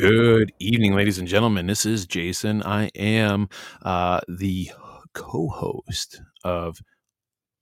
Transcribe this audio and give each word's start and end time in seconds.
Good 0.00 0.54
evening, 0.58 0.94
ladies 0.94 1.18
and 1.18 1.28
gentlemen. 1.28 1.66
This 1.66 1.84
is 1.84 2.06
Jason. 2.06 2.62
I 2.62 2.86
am 2.94 3.50
uh, 3.82 4.20
the 4.28 4.70
co 5.12 5.48
host 5.48 6.22
of 6.42 6.78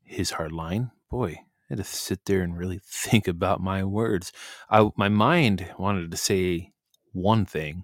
His 0.05 0.31
Hardline. 0.31 0.93
Boy, 1.11 1.31
I 1.31 1.41
had 1.71 1.79
to 1.79 1.85
sit 1.85 2.27
there 2.27 2.43
and 2.43 2.57
really 2.57 2.79
think 2.87 3.27
about 3.27 3.61
my 3.61 3.83
words. 3.83 4.31
I, 4.71 4.89
my 4.97 5.09
mind 5.09 5.69
wanted 5.81 6.13
to 6.13 6.17
say 6.17 6.71
one 7.11 7.45
thing, 7.45 7.83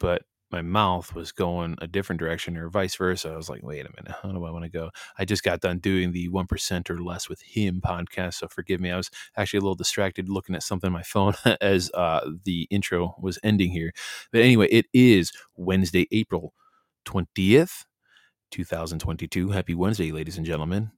but 0.00 0.22
my 0.50 0.62
mouth 0.62 1.14
was 1.14 1.32
going 1.32 1.76
a 1.80 1.86
different 1.86 2.18
direction 2.18 2.56
or 2.56 2.68
vice 2.68 2.96
versa. 2.96 3.30
I 3.30 3.36
was 3.36 3.48
like, 3.48 3.62
wait 3.62 3.86
a 3.86 3.90
minute, 3.96 4.16
how 4.22 4.32
do 4.32 4.44
I 4.44 4.50
want 4.50 4.64
to 4.64 4.70
go? 4.70 4.90
I 5.18 5.24
just 5.24 5.42
got 5.42 5.60
done 5.60 5.78
doing 5.78 6.12
the 6.12 6.28
1% 6.28 6.90
or 6.90 7.02
less 7.02 7.28
with 7.28 7.42
him 7.42 7.80
podcast. 7.84 8.34
So 8.34 8.48
forgive 8.48 8.80
me. 8.80 8.90
I 8.90 8.96
was 8.96 9.10
actually 9.36 9.58
a 9.58 9.62
little 9.62 9.74
distracted 9.74 10.28
looking 10.28 10.54
at 10.54 10.62
something 10.62 10.88
on 10.88 10.92
my 10.92 11.02
phone 11.02 11.34
as 11.60 11.90
uh, 11.92 12.28
the 12.44 12.66
intro 12.70 13.14
was 13.20 13.38
ending 13.42 13.70
here. 13.70 13.92
But 14.32 14.40
anyway, 14.40 14.68
it 14.68 14.86
is 14.92 15.32
Wednesday, 15.56 16.06
April 16.12 16.54
20th, 17.04 17.84
2022. 18.50 19.50
Happy 19.50 19.74
Wednesday, 19.74 20.12
ladies 20.12 20.36
and 20.38 20.46
gentlemen. 20.46 20.92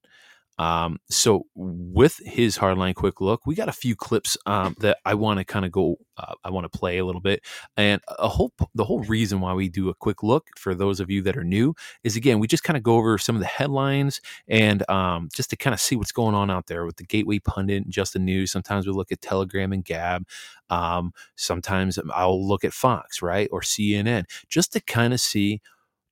Um, 0.61 0.99
so 1.09 1.47
with 1.55 2.21
his 2.23 2.59
hardline 2.59 2.95
quick 2.95 3.23
look, 3.23 3.47
we 3.47 3.55
got 3.55 3.71
a 3.71 3.73
few 3.73 3.97
clips 3.97 4.37
um, 4.45 4.77
that 4.81 4.99
I 5.07 5.15
want 5.15 5.39
to 5.39 5.45
kind 5.45 5.65
of 5.65 5.73
go. 5.73 5.97
Uh, 6.19 6.35
I 6.45 6.51
want 6.51 6.71
to 6.71 6.79
play 6.79 6.99
a 6.99 7.05
little 7.07 7.23
bit, 7.23 7.43
and 7.79 8.03
a 8.19 8.29
whole 8.29 8.53
the 8.75 8.85
whole 8.85 9.01
reason 9.05 9.41
why 9.41 9.55
we 9.55 9.71
do 9.71 9.89
a 9.89 9.95
quick 9.95 10.23
look 10.23 10.49
for 10.59 10.75
those 10.75 11.01
of 11.01 11.11
you 11.11 11.23
that 11.23 11.35
are 11.39 11.45
new 11.45 11.75
is 12.05 12.15
again 12.15 12.39
we 12.39 12.47
just 12.47 12.63
kind 12.63 12.77
of 12.77 12.83
go 12.83 12.97
over 12.97 13.17
some 13.17 13.37
of 13.37 13.41
the 13.41 13.47
headlines 13.47 14.21
and 14.49 14.89
um, 14.91 15.31
just 15.35 15.49
to 15.49 15.57
kind 15.57 15.73
of 15.73 15.81
see 15.81 15.97
what's 15.97 16.13
going 16.13 16.35
on 16.35 16.51
out 16.51 16.67
there 16.67 16.85
with 16.85 16.97
the 16.97 17.05
Gateway 17.05 17.39
Pundit 17.39 17.83
and 17.85 17.91
Just 17.91 18.13
the 18.13 18.19
News. 18.19 18.53
Sometimes 18.53 18.87
we 18.87 18.93
look 18.93 19.11
at 19.11 19.23
Telegram 19.23 19.73
and 19.73 19.83
Gab. 19.83 20.25
Um, 20.69 21.13
sometimes 21.37 21.99
I'll 22.13 22.47
look 22.47 22.65
at 22.65 22.75
Fox, 22.75 23.23
right, 23.23 23.49
or 23.51 23.63
CNN, 23.63 24.25
just 24.51 24.75
to 24.75 24.81
kind 24.83 25.15
of 25.15 25.21
see 25.21 25.63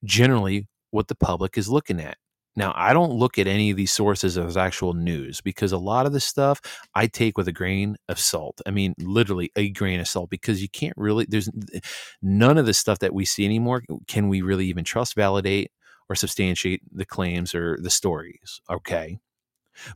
generally 0.05 0.69
what 0.91 1.09
the 1.09 1.15
public 1.15 1.59
is 1.59 1.69
looking 1.69 2.01
at. 2.01 2.17
Now, 2.59 2.73
I 2.75 2.92
don't 2.92 3.12
look 3.12 3.39
at 3.39 3.47
any 3.47 3.70
of 3.70 3.77
these 3.77 3.92
sources 3.92 4.37
as 4.37 4.56
actual 4.56 4.92
news 4.92 5.41
because 5.41 5.70
a 5.70 5.78
lot 5.78 6.06
of 6.06 6.12
the 6.12 6.19
stuff 6.19 6.61
I 6.92 7.06
take 7.06 7.39
with 7.39 7.47
a 7.47 7.53
grain 7.53 7.97
of 8.09 8.19
salt. 8.19 8.61
I 8.67 8.73
mean, 8.73 8.95
literally 8.98 9.53
a 9.55 9.70
grain 9.70 10.00
of 10.00 10.09
salt 10.09 10.28
because 10.28 10.61
you 10.61 10.69
can't 10.69 10.97
really, 10.97 11.25
there's 11.28 11.48
eh, 11.73 11.78
none 12.20 12.59
of 12.59 12.67
the 12.67 12.75
stuff 12.75 12.98
that 12.98 13.15
we 13.15 13.25
see 13.25 13.45
anymore 13.45 13.84
can 14.09 14.28
we 14.28 14.42
really 14.42 14.67
even 14.67 14.83
trust, 14.83 15.15
validate, 15.15 15.70
or 16.09 16.17
substantiate 16.17 16.83
the 16.91 17.06
claims 17.06 17.55
or 17.55 17.78
the 17.81 17.91
stories. 17.91 18.61
Okay. 18.69 19.20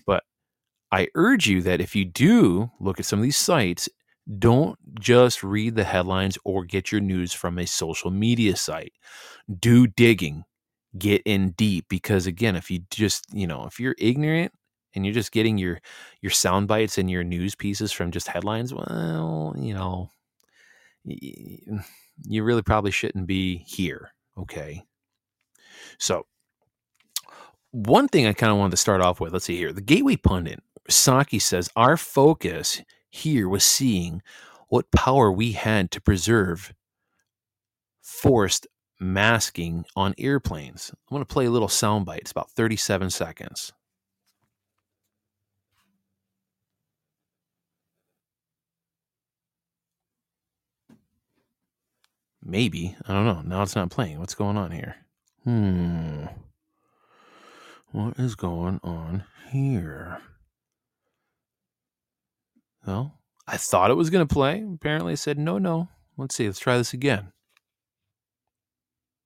But 0.06 0.22
I 0.92 1.08
urge 1.16 1.48
you 1.48 1.62
that 1.62 1.80
if 1.80 1.96
you 1.96 2.04
do 2.04 2.70
look 2.78 3.00
at 3.00 3.06
some 3.06 3.18
of 3.18 3.24
these 3.24 3.36
sites, 3.36 3.88
don't 4.38 4.78
just 5.00 5.42
read 5.42 5.74
the 5.74 5.82
headlines 5.82 6.38
or 6.44 6.64
get 6.64 6.92
your 6.92 7.00
news 7.00 7.32
from 7.32 7.58
a 7.58 7.66
social 7.66 8.12
media 8.12 8.54
site. 8.54 8.92
Do 9.58 9.88
digging 9.88 10.44
get 10.98 11.22
in 11.24 11.50
deep 11.52 11.86
because 11.88 12.26
again 12.26 12.54
if 12.54 12.70
you 12.70 12.80
just 12.90 13.26
you 13.32 13.46
know 13.46 13.64
if 13.64 13.80
you're 13.80 13.94
ignorant 13.98 14.52
and 14.94 15.06
you're 15.06 15.14
just 15.14 15.32
getting 15.32 15.56
your 15.56 15.80
your 16.20 16.30
sound 16.30 16.68
bites 16.68 16.98
and 16.98 17.10
your 17.10 17.24
news 17.24 17.54
pieces 17.54 17.92
from 17.92 18.10
just 18.10 18.28
headlines 18.28 18.74
well 18.74 19.54
you 19.58 19.72
know 19.72 20.10
you 21.04 22.44
really 22.44 22.62
probably 22.62 22.90
shouldn't 22.90 23.26
be 23.26 23.56
here 23.66 24.12
okay? 24.38 24.82
So 25.98 26.26
one 27.72 28.06
thing 28.06 28.26
i 28.26 28.32
kind 28.34 28.52
of 28.52 28.58
wanted 28.58 28.72
to 28.72 28.76
start 28.76 29.00
off 29.00 29.18
with 29.18 29.32
let's 29.32 29.46
see 29.46 29.56
here 29.56 29.72
the 29.72 29.80
gateway 29.80 30.14
pundit 30.16 30.60
Psaki 30.90 31.40
says 31.40 31.70
our 31.74 31.96
focus 31.96 32.82
here 33.10 33.48
was 33.48 33.64
seeing 33.64 34.20
what 34.68 34.90
power 34.90 35.30
we 35.32 35.52
had 35.52 35.90
to 35.92 36.00
preserve 36.00 36.74
forced 38.02 38.66
masking 39.02 39.84
on 39.96 40.14
airplanes. 40.16 40.90
I'm 40.92 41.14
going 41.14 41.24
to 41.24 41.32
play 41.32 41.46
a 41.46 41.50
little 41.50 41.68
soundbite. 41.68 42.18
It's 42.18 42.30
about 42.30 42.50
37 42.52 43.10
seconds. 43.10 43.72
Maybe. 52.44 52.96
I 53.06 53.12
don't 53.12 53.26
know. 53.26 53.42
Now 53.42 53.62
it's 53.62 53.76
not 53.76 53.90
playing. 53.90 54.18
What's 54.18 54.34
going 54.34 54.56
on 54.56 54.70
here? 54.70 54.96
Hmm. 55.44 56.26
What 57.92 58.18
is 58.18 58.34
going 58.34 58.80
on 58.82 59.24
here? 59.50 60.18
Well, 62.86 63.18
I 63.46 63.56
thought 63.58 63.90
it 63.90 63.96
was 63.96 64.10
going 64.10 64.26
to 64.26 64.32
play. 64.32 64.64
Apparently, 64.74 65.12
it 65.12 65.18
said 65.18 65.38
no, 65.38 65.58
no. 65.58 65.88
Let's 66.16 66.34
see. 66.34 66.46
Let's 66.46 66.58
try 66.58 66.78
this 66.78 66.92
again. 66.92 67.32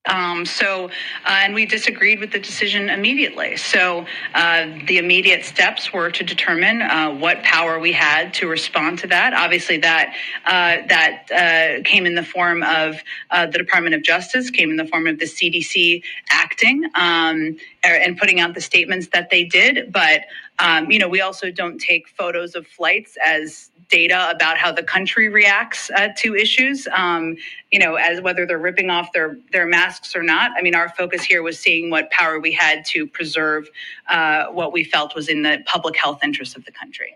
Um, 0.07 0.45
so, 0.45 0.85
uh, 1.25 1.41
and 1.43 1.53
we 1.53 1.65
disagreed 1.65 2.19
with 2.19 2.31
the 2.31 2.39
decision 2.39 2.89
immediately. 2.89 3.57
So, 3.57 4.05
uh, 4.33 4.67
the 4.87 4.97
immediate 4.97 5.45
steps 5.45 5.93
were 5.93 6.11
to 6.11 6.23
determine 6.23 6.81
uh, 6.81 7.11
what 7.15 7.43
power 7.43 7.79
we 7.79 7.91
had 7.93 8.33
to 8.35 8.47
respond 8.47 8.99
to 8.99 9.07
that. 9.07 9.33
Obviously, 9.33 9.77
that 9.79 10.13
uh, 10.45 10.87
that 10.89 11.27
uh, 11.31 11.83
came 11.83 12.05
in 12.05 12.15
the 12.15 12.23
form 12.23 12.63
of 12.63 12.95
uh, 13.31 13.45
the 13.47 13.57
Department 13.57 13.95
of 13.95 14.03
Justice, 14.03 14.49
came 14.49 14.71
in 14.71 14.77
the 14.77 14.85
form 14.87 15.07
of 15.07 15.19
the 15.19 15.25
CDC 15.25 16.03
acting 16.31 16.85
um, 16.95 17.57
and 17.83 18.17
putting 18.17 18.39
out 18.39 18.53
the 18.53 18.61
statements 18.61 19.07
that 19.13 19.29
they 19.29 19.43
did. 19.43 19.91
But 19.91 20.21
um, 20.59 20.89
you 20.91 20.97
know, 20.97 21.07
we 21.07 21.21
also 21.21 21.51
don't 21.51 21.77
take 21.79 22.07
photos 22.09 22.55
of 22.55 22.65
flights 22.65 23.17
as 23.23 23.69
data 23.89 24.29
about 24.31 24.57
how 24.57 24.71
the 24.71 24.83
country 24.83 25.29
reacts 25.29 25.89
uh, 25.91 26.09
to 26.17 26.35
issues. 26.35 26.87
Um, 26.95 27.37
you 27.71 27.79
know, 27.79 27.95
as 27.95 28.21
whether 28.21 28.45
they're 28.45 28.57
ripping 28.57 28.89
off 28.89 29.11
their 29.13 29.37
their 29.51 29.67
masks 29.67 30.15
or 30.15 30.23
not. 30.23 30.51
I 30.57 30.61
mean, 30.61 30.75
our 30.75 30.89
focus 30.89 31.23
here 31.23 31.43
was 31.43 31.59
seeing 31.59 31.89
what 31.89 32.09
power 32.11 32.39
we 32.39 32.51
had 32.51 32.85
to 32.87 33.05
preserve 33.05 33.69
uh, 34.09 34.47
what 34.47 34.73
we 34.73 34.83
felt 34.83 35.15
was 35.15 35.29
in 35.29 35.43
the 35.43 35.59
public 35.65 35.95
health 35.95 36.19
interest 36.23 36.57
of 36.57 36.65
the 36.65 36.71
country. 36.71 37.15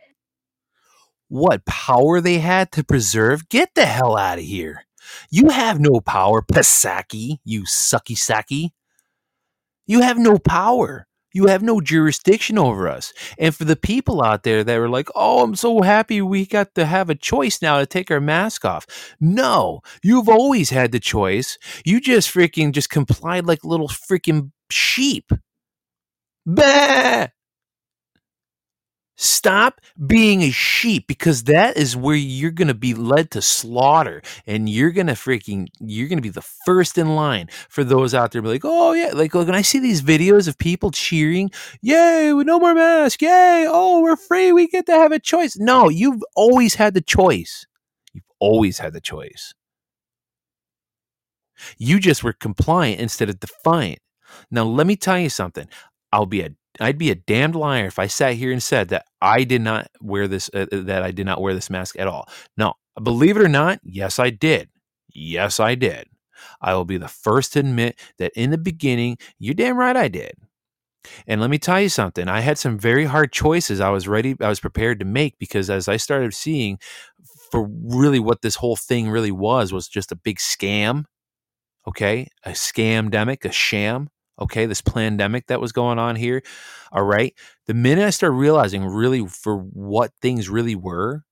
What 1.30 1.66
power 1.66 2.22
they 2.22 2.40
had 2.40 2.72
to 2.74 2.84
preserve? 2.84 3.50
Get 3.50 3.74
the 3.76 3.86
hell 3.86 4.18
out 4.18 4.38
of 4.38 4.44
here! 4.46 4.86
You 5.32 5.50
have 5.50 5.80
no 5.80 6.00
power, 6.00 6.42
Psaki. 6.44 7.38
You 7.44 7.64
sucky 7.64 8.16
sacky. 8.16 8.70
You 9.88 10.02
have 10.02 10.18
no 10.18 10.38
power. 10.38 11.08
You 11.34 11.48
have 11.48 11.64
no 11.64 11.82
jurisdiction 11.82 12.58
over 12.58 12.88
us. 12.88 13.14
And 13.38 13.56
for 13.56 13.64
the 13.66 13.76
people 13.76 14.22
out 14.22 14.44
there 14.44 14.64
that 14.64 14.78
were 14.78 14.90
like, 14.90 15.10
oh, 15.16 15.44
I'm 15.44 15.56
so 15.56 15.82
happy 15.82 16.22
we 16.22 16.46
got 16.46 16.76
to 16.76 16.86
have 16.86 17.10
a 17.10 17.16
choice 17.16 17.62
now 17.62 17.80
to 17.80 17.86
take 17.86 18.12
our 18.12 18.20
mask 18.20 18.66
off. 18.66 18.86
No, 19.20 19.82
you've 20.04 20.30
always 20.30 20.70
had 20.70 20.92
the 20.92 21.00
choice. 21.00 21.58
You 21.86 22.02
just 22.02 22.34
freaking 22.34 22.72
just 22.74 22.90
complied 22.90 23.46
like 23.46 23.64
little 23.64 23.88
freaking 23.88 24.52
sheep. 24.70 25.32
Bah! 26.46 27.28
Stop 29.24 29.82
being 30.08 30.42
a 30.42 30.50
sheep 30.50 31.06
because 31.08 31.44
that 31.44 31.78
is 31.78 31.96
where 31.96 32.16
you're 32.16 32.50
going 32.50 32.70
to 32.70 32.74
be 32.74 32.96
led 32.96 33.30
to 33.32 33.42
slaughter 33.44 34.24
and 34.48 34.68
you're 34.68 34.90
going 34.90 35.06
to 35.06 35.14
freaking 35.14 35.68
you're 35.80 36.08
going 36.08 36.18
to 36.18 36.24
be 36.24 36.30
the 36.30 36.42
first 36.66 36.98
in 36.98 37.16
line 37.16 37.48
for 37.70 37.84
those 37.84 38.16
out 38.16 38.32
there 38.32 38.42
be 38.42 38.48
like, 38.48 38.66
"Oh 38.66 38.94
yeah, 38.94 39.12
like 39.14 39.36
when 39.36 39.54
I 39.54 39.62
see 39.62 39.78
these 39.78 40.02
videos 40.02 40.48
of 40.48 40.58
people 40.58 40.90
cheering, 40.90 41.52
"Yay, 41.84 42.34
no 42.34 42.60
more 42.60 42.74
mask. 42.74 43.22
Yay! 43.22 43.68
Oh, 43.70 44.02
we're 44.02 44.16
free. 44.18 44.52
We 44.54 44.68
get 44.68 44.88
to 44.88 44.94
have 44.94 45.12
a 45.12 45.20
choice." 45.20 45.56
No, 45.56 45.88
you've 45.88 46.24
always 46.36 46.74
had 46.74 46.96
the 46.96 47.02
choice. 47.02 47.68
You've 48.14 48.24
always 48.40 48.80
had 48.80 48.94
the 48.94 49.02
choice. 49.02 49.54
You 51.78 52.00
just 52.00 52.24
were 52.24 52.34
compliant 52.34 53.00
instead 53.00 53.30
of 53.30 53.40
defiant. 53.40 54.00
Now, 54.50 54.64
let 54.64 54.88
me 54.88 54.96
tell 54.96 55.20
you 55.20 55.30
something. 55.30 55.68
I'll 56.12 56.26
be 56.26 56.42
a 56.42 56.50
I'd 56.82 56.98
be 56.98 57.12
a 57.12 57.16
damned 57.16 57.56
liar 57.56 57.86
if 57.86 58.00
I 58.00 58.08
sat 58.08 58.36
here 58.36 58.52
and 58.52 58.62
said 58.62 58.90
that 58.90 59.06
I 59.22 59.44
did 59.44 59.62
not 59.62 59.90
wear 60.02 60.28
this 60.28 60.50
uh, 60.54 60.66
uh, 60.72 60.82
that 60.84 61.04
I 61.04 61.12
did 61.12 61.26
not 61.26 61.42
wear 61.42 61.54
this 61.54 61.70
mask 61.70 61.98
at 62.00 62.08
all. 62.08 62.28
No, 62.58 62.74
believe 63.02 63.38
it 63.38 63.44
or 63.44 63.50
not, 63.50 63.80
yes 63.84 64.20
I 64.20 64.30
did. 64.30 64.70
Yes 65.14 65.60
I 65.60 65.76
did. 65.76 66.08
I 66.62 66.74
will 66.74 66.86
be 66.86 66.98
the 66.98 67.08
first 67.08 67.54
to 67.54 67.60
admit 67.60 68.00
that 68.18 68.32
in 68.36 68.50
the 68.50 68.58
beginning, 68.58 69.18
you're 69.38 69.54
damn 69.54 69.78
right 69.78 69.96
I 69.96 70.08
did. 70.08 70.34
And 71.28 71.42
let 71.42 71.50
me 71.50 71.58
tell 71.58 71.82
you 71.82 71.90
something. 71.90 72.28
I 72.28 72.42
had 72.42 72.58
some 72.58 72.78
very 72.78 73.06
hard 73.06 73.32
choices 73.32 73.80
I 73.80 73.90
was 73.90 74.08
ready 74.08 74.36
I 74.40 74.50
was 74.50 74.60
prepared 74.60 75.00
to 75.00 75.06
make 75.06 75.38
because 75.40 75.70
as 75.70 75.88
I 75.88 75.98
started 75.98 76.34
seeing 76.34 76.80
for 77.52 77.68
really 77.84 78.20
what 78.20 78.42
this 78.42 78.56
whole 78.56 78.76
thing 78.76 79.10
really 79.10 79.32
was 79.32 79.74
was 79.74 79.88
just 79.88 80.12
a 80.12 80.16
big 80.16 80.38
scam. 80.38 81.06
Okay? 81.88 82.28
A 82.46 82.52
scam, 82.52 83.10
scamdemic, 83.10 83.46
a 83.46 83.52
sham 83.52 84.10
okay, 84.40 84.66
this 84.66 84.82
pandemic 84.82 85.48
that 85.48 85.62
was 85.62 85.72
going 85.72 86.00
on 86.00 86.16
here. 86.16 86.42
All 86.92 87.04
right. 87.04 87.34
The 87.68 87.74
minute 87.74 88.06
I 88.06 88.10
started 88.10 88.36
realizing 88.36 88.86
really 88.86 89.26
for 89.28 89.58
what 89.58 90.12
things 90.22 90.50
really 90.50 90.76
were, 90.76 91.24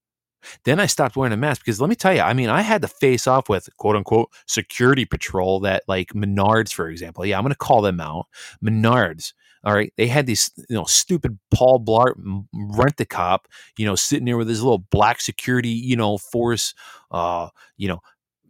then 0.64 0.80
I 0.80 0.86
stopped 0.86 1.16
wearing 1.16 1.32
a 1.32 1.36
mask 1.36 1.62
because 1.64 1.80
let 1.80 1.90
me 1.90 1.96
tell 1.96 2.14
you, 2.14 2.22
I 2.22 2.32
mean, 2.32 2.48
I 2.48 2.62
had 2.62 2.82
to 2.82 2.88
face 2.88 3.26
off 3.26 3.48
with 3.48 3.68
quote 3.76 3.96
unquote 3.96 4.30
security 4.46 5.04
patrol 5.04 5.60
that 5.60 5.82
like 5.86 6.08
Menards, 6.08 6.72
for 6.72 6.88
example. 6.88 7.26
Yeah, 7.26 7.36
I'm 7.36 7.44
going 7.44 7.52
to 7.52 7.58
call 7.58 7.82
them 7.82 8.00
out. 8.00 8.26
Menards. 8.64 9.34
All 9.62 9.74
right. 9.74 9.92
They 9.98 10.06
had 10.06 10.26
these, 10.26 10.50
you 10.70 10.76
know, 10.76 10.84
stupid 10.84 11.38
Paul 11.50 11.84
Blart 11.84 12.14
rent 12.54 12.96
the 12.96 13.04
cop, 13.04 13.46
you 13.76 13.84
know, 13.84 13.94
sitting 13.94 14.24
there 14.24 14.38
with 14.38 14.48
his 14.48 14.62
little 14.62 14.78
black 14.78 15.20
security, 15.20 15.68
you 15.68 15.96
know, 15.96 16.16
force, 16.16 16.74
uh, 17.10 17.48
you 17.76 17.88
know, 17.88 18.00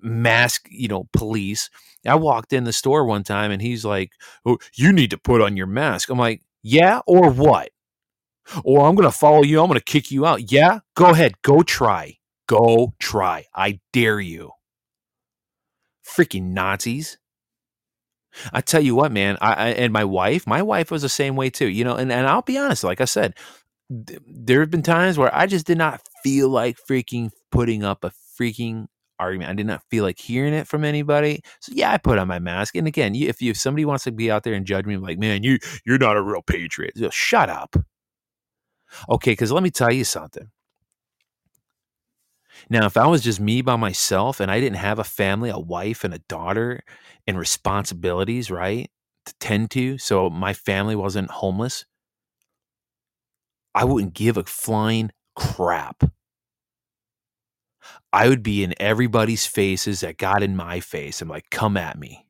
mask, 0.02 0.66
you 0.70 0.88
know, 0.88 1.08
police. 1.12 1.70
I 2.06 2.14
walked 2.14 2.52
in 2.52 2.64
the 2.64 2.72
store 2.72 3.04
one 3.04 3.24
time 3.24 3.50
and 3.50 3.60
he's 3.60 3.84
like, 3.84 4.12
Oh, 4.46 4.58
you 4.74 4.92
need 4.92 5.10
to 5.10 5.18
put 5.18 5.40
on 5.40 5.56
your 5.56 5.66
mask. 5.66 6.10
I'm 6.10 6.18
like, 6.18 6.42
Yeah, 6.62 7.00
or 7.06 7.30
what? 7.30 7.70
Or 8.64 8.86
I'm 8.86 8.94
going 8.94 9.08
to 9.08 9.16
follow 9.16 9.42
you. 9.42 9.60
I'm 9.60 9.68
going 9.68 9.78
to 9.78 9.84
kick 9.84 10.10
you 10.10 10.26
out. 10.26 10.50
Yeah, 10.50 10.80
go 10.96 11.10
ahead. 11.10 11.40
Go 11.42 11.62
try. 11.62 12.16
Go 12.48 12.94
try. 12.98 13.46
I 13.54 13.80
dare 13.92 14.20
you. 14.20 14.52
Freaking 16.04 16.52
Nazis. 16.52 17.18
I 18.52 18.60
tell 18.60 18.80
you 18.80 18.94
what, 18.94 19.12
man. 19.12 19.36
I, 19.40 19.52
I, 19.52 19.68
and 19.70 19.92
my 19.92 20.04
wife, 20.04 20.46
my 20.46 20.62
wife 20.62 20.90
was 20.90 21.02
the 21.02 21.08
same 21.08 21.36
way 21.36 21.50
too. 21.50 21.68
You 21.68 21.84
know, 21.84 21.96
and, 21.96 22.10
and 22.10 22.26
I'll 22.26 22.42
be 22.42 22.58
honest. 22.58 22.84
Like 22.84 23.00
I 23.00 23.04
said, 23.04 23.34
th- 24.06 24.20
there 24.26 24.60
have 24.60 24.70
been 24.70 24.82
times 24.82 25.18
where 25.18 25.34
I 25.34 25.46
just 25.46 25.66
did 25.66 25.78
not 25.78 26.00
feel 26.22 26.48
like 26.48 26.78
freaking 26.88 27.30
putting 27.50 27.84
up 27.84 28.04
a 28.04 28.12
freaking 28.40 28.86
argument. 29.20 29.50
I 29.50 29.54
did 29.54 29.66
not 29.66 29.82
feel 29.90 30.04
like 30.04 30.18
hearing 30.18 30.54
it 30.54 30.66
from 30.66 30.84
anybody. 30.84 31.42
So 31.60 31.72
yeah, 31.74 31.92
I 31.92 31.98
put 31.98 32.18
on 32.18 32.28
my 32.28 32.38
mask. 32.38 32.74
And 32.76 32.86
again, 32.88 33.14
if 33.14 33.42
you 33.42 33.50
if 33.50 33.56
somebody 33.58 33.84
wants 33.84 34.04
to 34.04 34.12
be 34.12 34.30
out 34.30 34.44
there 34.44 34.54
and 34.54 34.66
judge 34.66 34.86
me, 34.86 34.96
like, 34.96 35.18
man, 35.18 35.42
you 35.42 35.58
you're 35.86 35.98
not 35.98 36.16
a 36.16 36.22
real 36.22 36.42
patriot. 36.42 36.94
Shut 37.12 37.48
up. 37.50 37.76
Okay, 39.08 39.32
because 39.32 39.52
let 39.52 39.62
me 39.62 39.70
tell 39.70 39.92
you 39.92 40.04
something. 40.04 40.50
Now, 42.68 42.86
if 42.86 42.96
I 42.96 43.06
was 43.06 43.22
just 43.22 43.40
me 43.40 43.62
by 43.62 43.76
myself 43.76 44.40
and 44.40 44.50
I 44.50 44.60
didn't 44.60 44.78
have 44.78 44.98
a 44.98 45.04
family, 45.04 45.50
a 45.50 45.58
wife, 45.58 46.04
and 46.04 46.12
a 46.14 46.18
daughter 46.20 46.82
and 47.26 47.38
responsibilities, 47.38 48.50
right, 48.50 48.90
to 49.26 49.34
tend 49.40 49.70
to, 49.72 49.98
so 49.98 50.30
my 50.30 50.52
family 50.52 50.96
wasn't 50.96 51.30
homeless, 51.30 51.84
I 53.74 53.84
wouldn't 53.84 54.14
give 54.14 54.36
a 54.36 54.44
flying 54.44 55.10
crap. 55.36 56.04
I 58.12 58.28
would 58.28 58.42
be 58.42 58.64
in 58.64 58.74
everybody's 58.80 59.46
faces 59.46 60.00
that 60.00 60.18
got 60.18 60.42
in 60.42 60.56
my 60.56 60.80
face. 60.80 61.22
I'm 61.22 61.28
like, 61.28 61.50
come 61.50 61.76
at 61.76 61.98
me. 61.98 62.26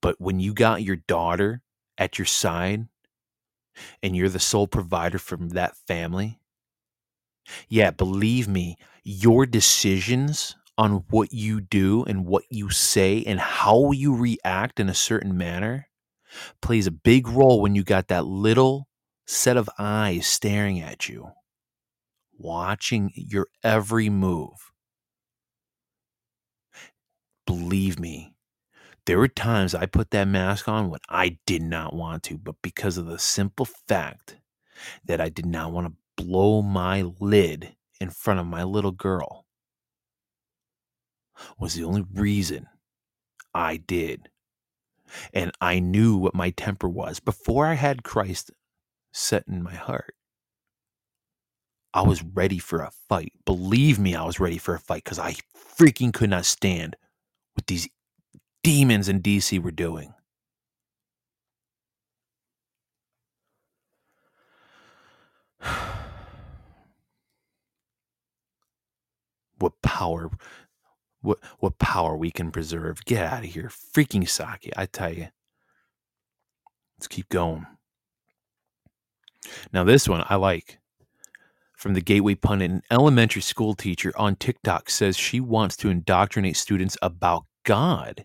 But 0.00 0.20
when 0.20 0.40
you 0.40 0.54
got 0.54 0.82
your 0.82 0.96
daughter 0.96 1.62
at 1.98 2.18
your 2.18 2.26
side 2.26 2.88
and 4.02 4.16
you're 4.16 4.28
the 4.28 4.38
sole 4.38 4.66
provider 4.66 5.18
from 5.18 5.50
that 5.50 5.76
family, 5.86 6.38
yeah, 7.68 7.90
believe 7.90 8.48
me, 8.48 8.76
your 9.02 9.46
decisions 9.46 10.56
on 10.78 11.04
what 11.10 11.32
you 11.32 11.60
do 11.60 12.04
and 12.04 12.26
what 12.26 12.44
you 12.50 12.70
say 12.70 13.22
and 13.26 13.38
how 13.40 13.92
you 13.92 14.14
react 14.14 14.80
in 14.80 14.88
a 14.88 14.94
certain 14.94 15.36
manner 15.36 15.88
plays 16.62 16.86
a 16.86 16.92
big 16.92 17.28
role 17.28 17.60
when 17.60 17.74
you 17.74 17.84
got 17.84 18.08
that 18.08 18.26
little 18.26 18.88
set 19.26 19.56
of 19.56 19.68
eyes 19.78 20.26
staring 20.26 20.80
at 20.80 21.08
you, 21.08 21.30
watching 22.38 23.12
your 23.14 23.48
every 23.62 24.08
move. 24.08 24.69
Believe 27.50 27.98
me, 27.98 28.36
there 29.06 29.18
were 29.18 29.26
times 29.26 29.74
I 29.74 29.86
put 29.86 30.12
that 30.12 30.28
mask 30.28 30.68
on 30.68 30.88
when 30.88 31.00
I 31.08 31.36
did 31.46 31.62
not 31.62 31.92
want 31.92 32.22
to, 32.24 32.38
but 32.38 32.54
because 32.62 32.96
of 32.96 33.06
the 33.06 33.18
simple 33.18 33.66
fact 33.88 34.36
that 35.04 35.20
I 35.20 35.30
did 35.30 35.46
not 35.46 35.72
want 35.72 35.88
to 35.88 36.24
blow 36.24 36.62
my 36.62 37.02
lid 37.18 37.74
in 38.00 38.10
front 38.10 38.38
of 38.38 38.46
my 38.46 38.62
little 38.62 38.92
girl 38.92 39.46
was 41.58 41.74
the 41.74 41.82
only 41.82 42.04
reason 42.14 42.68
I 43.52 43.78
did. 43.78 44.28
And 45.34 45.50
I 45.60 45.80
knew 45.80 46.16
what 46.16 46.36
my 46.36 46.50
temper 46.50 46.88
was 46.88 47.18
before 47.18 47.66
I 47.66 47.74
had 47.74 48.04
Christ 48.04 48.52
set 49.12 49.42
in 49.48 49.60
my 49.60 49.74
heart. 49.74 50.14
I 51.92 52.02
was 52.02 52.22
ready 52.22 52.60
for 52.60 52.78
a 52.78 52.92
fight. 53.08 53.32
Believe 53.44 53.98
me, 53.98 54.14
I 54.14 54.22
was 54.22 54.38
ready 54.38 54.58
for 54.58 54.76
a 54.76 54.78
fight 54.78 55.02
because 55.02 55.18
I 55.18 55.34
freaking 55.76 56.14
could 56.14 56.30
not 56.30 56.44
stand 56.44 56.94
what 57.60 57.66
these 57.66 57.90
demons 58.62 59.06
in 59.06 59.20
DC 59.20 59.62
were 59.62 59.70
doing. 59.70 60.14
what 69.58 69.74
power 69.82 70.30
what 71.20 71.38
what 71.58 71.78
power 71.78 72.16
we 72.16 72.30
can 72.30 72.50
preserve. 72.50 73.04
Get 73.04 73.30
out 73.30 73.44
of 73.44 73.50
here. 73.50 73.68
Freaking 73.68 74.22
Psaki, 74.22 74.70
I 74.74 74.86
tell 74.86 75.12
you. 75.12 75.28
Let's 76.96 77.08
keep 77.08 77.28
going. 77.28 77.66
Now 79.70 79.84
this 79.84 80.08
one 80.08 80.24
I 80.30 80.36
like. 80.36 80.78
From 81.76 81.92
the 81.92 82.00
Gateway 82.00 82.36
Pundit, 82.36 82.70
an 82.70 82.82
elementary 82.90 83.42
school 83.42 83.74
teacher 83.74 84.14
on 84.16 84.36
TikTok 84.36 84.88
says 84.88 85.18
she 85.18 85.40
wants 85.40 85.76
to 85.78 85.90
indoctrinate 85.90 86.56
students 86.56 86.96
about 87.02 87.44
God 87.64 88.24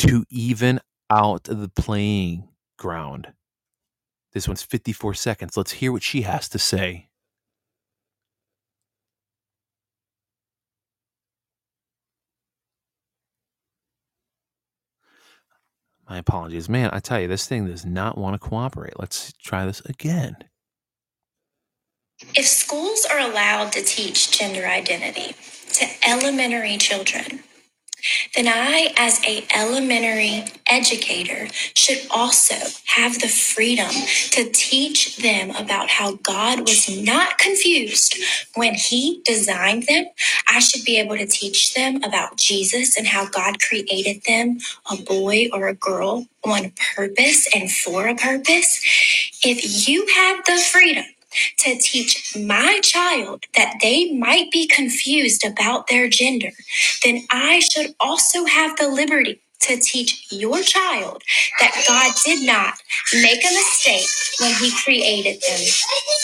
to 0.00 0.24
even 0.30 0.80
out 1.10 1.44
the 1.44 1.68
playing 1.68 2.48
ground. 2.76 3.32
This 4.32 4.46
one's 4.46 4.62
54 4.62 5.14
seconds. 5.14 5.56
Let's 5.56 5.72
hear 5.72 5.92
what 5.92 6.02
she 6.02 6.22
has 6.22 6.48
to 6.50 6.58
say. 6.58 7.08
My 16.08 16.18
apologies. 16.18 16.68
Man, 16.68 16.88
I 16.92 17.00
tell 17.00 17.20
you, 17.20 17.28
this 17.28 17.46
thing 17.46 17.66
does 17.66 17.84
not 17.84 18.16
want 18.16 18.34
to 18.34 18.38
cooperate. 18.38 18.98
Let's 18.98 19.32
try 19.34 19.66
this 19.66 19.80
again. 19.80 20.36
If 22.34 22.46
schools 22.46 23.06
are 23.10 23.18
allowed 23.18 23.72
to 23.72 23.82
teach 23.82 24.36
gender 24.36 24.66
identity 24.66 25.34
to 25.74 25.86
elementary 26.08 26.76
children, 26.78 27.40
then 28.36 28.48
I, 28.48 28.92
as 28.96 29.20
a 29.26 29.46
elementary 29.54 30.44
educator, 30.68 31.48
should 31.74 32.00
also 32.10 32.54
have 32.86 33.20
the 33.20 33.28
freedom 33.28 33.90
to 34.32 34.50
teach 34.52 35.16
them 35.18 35.50
about 35.52 35.90
how 35.90 36.14
God 36.22 36.60
was 36.60 36.88
not 37.02 37.38
confused 37.38 38.16
when 38.54 38.74
He 38.74 39.22
designed 39.24 39.84
them. 39.84 40.06
I 40.48 40.60
should 40.60 40.84
be 40.84 40.98
able 40.98 41.16
to 41.18 41.26
teach 41.26 41.74
them 41.74 42.02
about 42.04 42.36
Jesus 42.38 42.96
and 42.98 43.08
how 43.08 43.28
God 43.28 43.60
created 43.60 44.22
them, 44.26 44.58
a 44.90 44.96
boy 44.96 45.48
or 45.52 45.68
a 45.68 45.74
girl, 45.74 46.26
on 46.44 46.72
purpose 46.96 47.48
and 47.54 47.70
for 47.70 48.08
a 48.08 48.16
purpose. 48.16 48.82
If 49.44 49.88
you 49.88 50.06
had 50.14 50.42
the 50.46 50.60
freedom 50.60 51.04
to 51.58 51.78
teach 51.78 52.36
my 52.36 52.80
child 52.82 53.44
that 53.56 53.76
they 53.82 54.12
might 54.12 54.50
be 54.50 54.66
confused 54.66 55.44
about 55.44 55.88
their 55.88 56.08
gender, 56.08 56.50
then 57.04 57.22
I 57.30 57.60
should 57.60 57.94
also 58.00 58.44
have 58.46 58.76
the 58.76 58.88
liberty 58.88 59.40
to 59.60 59.76
teach 59.78 60.26
your 60.30 60.62
child 60.62 61.22
that 61.60 61.84
God 61.88 62.12
did 62.24 62.46
not 62.46 62.74
make 63.14 63.42
a 63.44 63.54
mistake 63.54 64.08
when 64.40 64.54
He 64.54 64.72
created 64.84 65.42
them. 65.42 65.60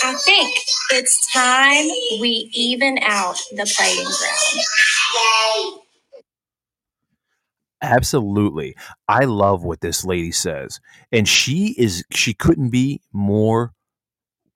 I 0.04 0.14
think 0.24 0.56
it's 0.92 1.32
time 1.32 1.86
we 2.20 2.50
even 2.54 2.98
out 3.02 3.38
the 3.52 3.66
playing 3.76 4.04
ground. 4.04 5.80
Absolutely. 7.82 8.74
I 9.08 9.24
love 9.24 9.64
what 9.64 9.80
this 9.80 10.04
lady 10.04 10.32
says. 10.32 10.80
And 11.12 11.28
she 11.28 11.74
is 11.78 12.04
she 12.10 12.34
couldn't 12.34 12.70
be 12.70 13.00
more 13.12 13.72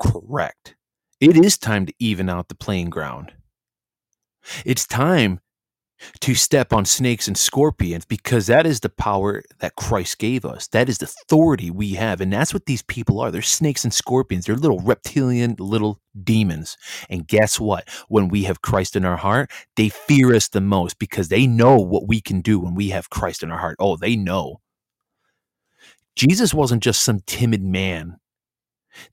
correct. 0.00 0.76
It 1.21 1.37
is 1.37 1.59
time 1.59 1.87
to 1.87 1.95
even 1.99 2.28
out 2.28 2.49
the 2.49 2.55
playing 2.55 2.90
ground. 2.90 3.33
It's 4.64 4.87
time 4.87 5.40
to 6.21 6.35
step 6.35 6.73
on 6.73 6.85
snakes 6.85 7.26
and 7.26 7.37
scorpions 7.37 8.05
because 8.05 8.47
that 8.47 8.67
is 8.67 8.81
the 8.81 8.88
power 8.88 9.43
that 9.59 9.75
Christ 9.76 10.19
gave 10.19 10.45
us. 10.45 10.69
That 10.69 10.88
is 10.88 10.99
the 10.99 11.07
authority 11.07 11.71
we 11.71 11.95
have. 11.95 12.21
And 12.21 12.33
that's 12.33 12.55
what 12.55 12.67
these 12.67 12.83
people 12.83 13.21
are. 13.21 13.31
They're 13.31 13.43
snakes 13.43 13.85
and 13.85 13.93
scorpions. 13.93 14.47
They're 14.47 14.57
little 14.57 14.81
reptilian 14.81 15.57
little 15.59 16.00
demons. 16.23 16.76
And 17.11 17.26
guess 17.26 17.59
what? 17.59 17.88
When 18.09 18.28
we 18.28 18.45
have 18.45 18.62
Christ 18.62 18.97
in 18.97 19.05
our 19.05 19.17
heart, 19.17 19.50
they 19.76 19.88
fear 19.88 20.35
us 20.35 20.49
the 20.49 20.61
most 20.61 20.99
because 20.99 21.28
they 21.28 21.47
know 21.47 21.76
what 21.76 22.07
we 22.07 22.21
can 22.21 22.40
do 22.40 22.61
when 22.61 22.75
we 22.75 22.90
have 22.90 23.11
Christ 23.11 23.43
in 23.43 23.50
our 23.50 23.59
heart. 23.59 23.76
Oh, 23.81 23.97
they 23.97 24.17
know. 24.17 24.61
Jesus 26.17 26.52
wasn't 26.55 26.83
just 26.83 27.02
some 27.02 27.21
timid 27.26 27.62
man 27.62 28.19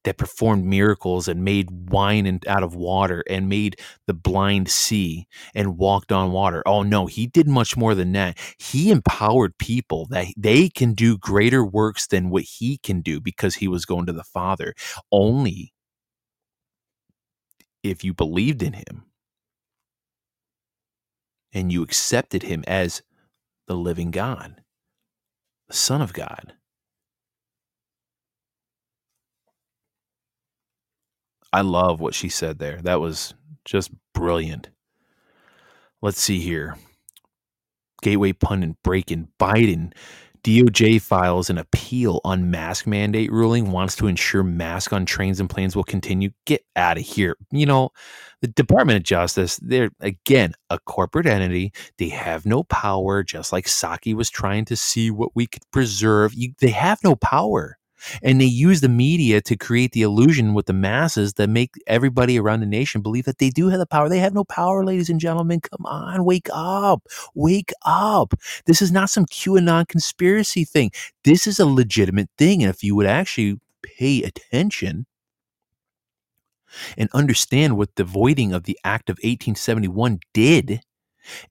that 0.04 0.18
performed 0.18 0.66
miracles 0.66 1.28
and 1.28 1.44
made 1.46 1.92
wine 1.92 2.28
out 2.48 2.64
of 2.64 2.76
water 2.76 3.24
and 3.30 3.50
made 3.50 3.78
the 4.08 4.14
blind 4.14 4.70
see 4.70 5.28
and 5.56 5.78
walked 5.78 6.12
on 6.12 6.32
water. 6.32 6.64
Oh 6.66 6.84
no, 6.84 7.08
he 7.08 7.28
did 7.28 7.48
much 7.48 7.78
more 7.78 7.96
than 7.96 8.12
that. 8.14 8.38
He 8.60 8.92
empowered 8.92 9.58
people 9.58 10.08
that 10.12 10.28
they 10.38 10.70
can 10.70 10.94
do 10.94 11.18
greater 11.18 11.66
works 11.66 12.08
than 12.08 12.30
what 12.30 12.44
he 12.44 12.78
can 12.80 13.02
do 13.02 13.20
because 13.22 13.56
he 13.56 13.68
was 13.68 13.86
going 13.86 14.06
to 14.08 14.14
the 14.14 14.24
Father. 14.24 14.74
Only 15.12 15.74
if 17.84 18.04
you 18.04 18.14
believed 18.14 18.64
in 18.64 18.74
him 18.74 19.06
and 21.54 21.72
you 21.72 21.84
accepted 21.84 22.44
him 22.44 22.64
as 22.68 23.04
the 23.68 23.76
living 23.76 24.12
God, 24.12 24.62
the 25.68 25.76
Son 25.76 26.02
of 26.02 26.14
God. 26.14 26.54
I 31.54 31.62
love 31.62 32.00
what 32.00 32.14
she 32.14 32.30
said 32.30 32.60
there. 32.60 32.82
That 32.82 33.00
was 33.00 33.34
just 33.64 33.92
brilliant. 34.14 34.70
Let's 36.02 36.20
see 36.20 36.40
here. 36.40 36.78
Gateway 38.02 38.34
pundit 38.34 38.76
breaking 38.84 39.30
Biden 39.40 39.94
DOJ 40.46 41.02
files 41.02 41.50
an 41.50 41.58
appeal 41.58 42.22
on 42.24 42.52
mask 42.52 42.86
mandate 42.86 43.32
ruling, 43.32 43.72
wants 43.72 43.96
to 43.96 44.06
ensure 44.06 44.44
mask 44.44 44.94
on 44.94 45.04
trains 45.04 45.40
and 45.40 45.50
planes 45.50 45.76
will 45.76 45.84
continue. 45.84 46.30
Get 46.46 46.64
out 46.76 47.00
of 47.00 47.04
here. 47.04 47.36
You 47.50 47.66
know, 47.66 47.90
the 48.42 48.50
Department 48.50 48.98
of 48.98 49.04
Justice, 49.04 49.60
they're 49.64 49.90
again 50.02 50.54
a 50.70 50.78
corporate 50.78 51.26
entity. 51.26 51.74
They 51.98 52.10
have 52.10 52.46
no 52.46 52.62
power, 52.62 53.24
just 53.24 53.52
like 53.52 53.66
Psaki 53.66 54.14
was 54.14 54.30
trying 54.30 54.66
to 54.66 54.76
see 54.76 55.10
what 55.10 55.32
we 55.34 55.48
could 55.48 55.64
preserve. 55.72 56.36
You, 56.36 56.54
they 56.60 56.70
have 56.70 57.04
no 57.04 57.16
power. 57.16 57.80
And 58.22 58.40
they 58.40 58.46
use 58.46 58.82
the 58.82 58.90
media 58.90 59.42
to 59.42 59.56
create 59.56 59.94
the 59.94 60.02
illusion 60.02 60.54
with 60.54 60.66
the 60.66 60.74
masses 60.74 61.34
that 61.34 61.50
make 61.50 61.72
everybody 61.88 62.38
around 62.40 62.60
the 62.60 62.66
nation 62.66 63.02
believe 63.02 63.26
that 63.26 63.40
they 63.40 63.50
do 63.50 63.70
have 63.70 63.80
the 63.80 63.86
power. 63.86 64.10
They 64.10 64.20
have 64.20 64.34
no 64.34 64.44
power, 64.44 64.86
ladies 64.86 65.10
and 65.10 65.20
gentlemen. 65.20 65.62
Come 65.62 65.86
on, 65.86 66.26
wake 66.26 66.50
up. 66.52 67.08
Wake 67.34 67.72
up. 67.86 68.34
This 68.66 68.82
is 68.82 68.92
not 68.92 69.10
some 69.10 69.26
QAnon 69.26 69.88
conspiracy 69.88 70.66
thing. 70.66 70.92
This 71.24 71.48
is 71.48 71.60
a 71.60 71.66
legitimate 71.66 72.30
thing. 72.38 72.62
And 72.62 72.70
if 72.70 72.84
you 72.84 72.96
would 72.96 73.08
actually 73.08 73.60
pay 73.82 74.24
attention, 74.24 75.06
and 76.98 77.10
understand 77.14 77.78
what 77.78 77.96
the 77.96 78.04
voiding 78.04 78.54
of 78.54 78.64
the 78.64 78.78
Act 78.84 79.10
of 79.10 79.16
1871 79.18 80.20
did 80.34 80.82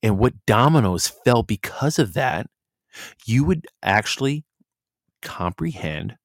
and 0.02 0.18
what 0.18 0.34
dominoes 0.46 1.08
fell 1.08 1.42
because 1.42 1.98
of 1.98 2.14
that, 2.14 2.46
you 3.24 3.44
would 3.44 3.66
actually 3.82 4.44
comprehend 5.22 6.16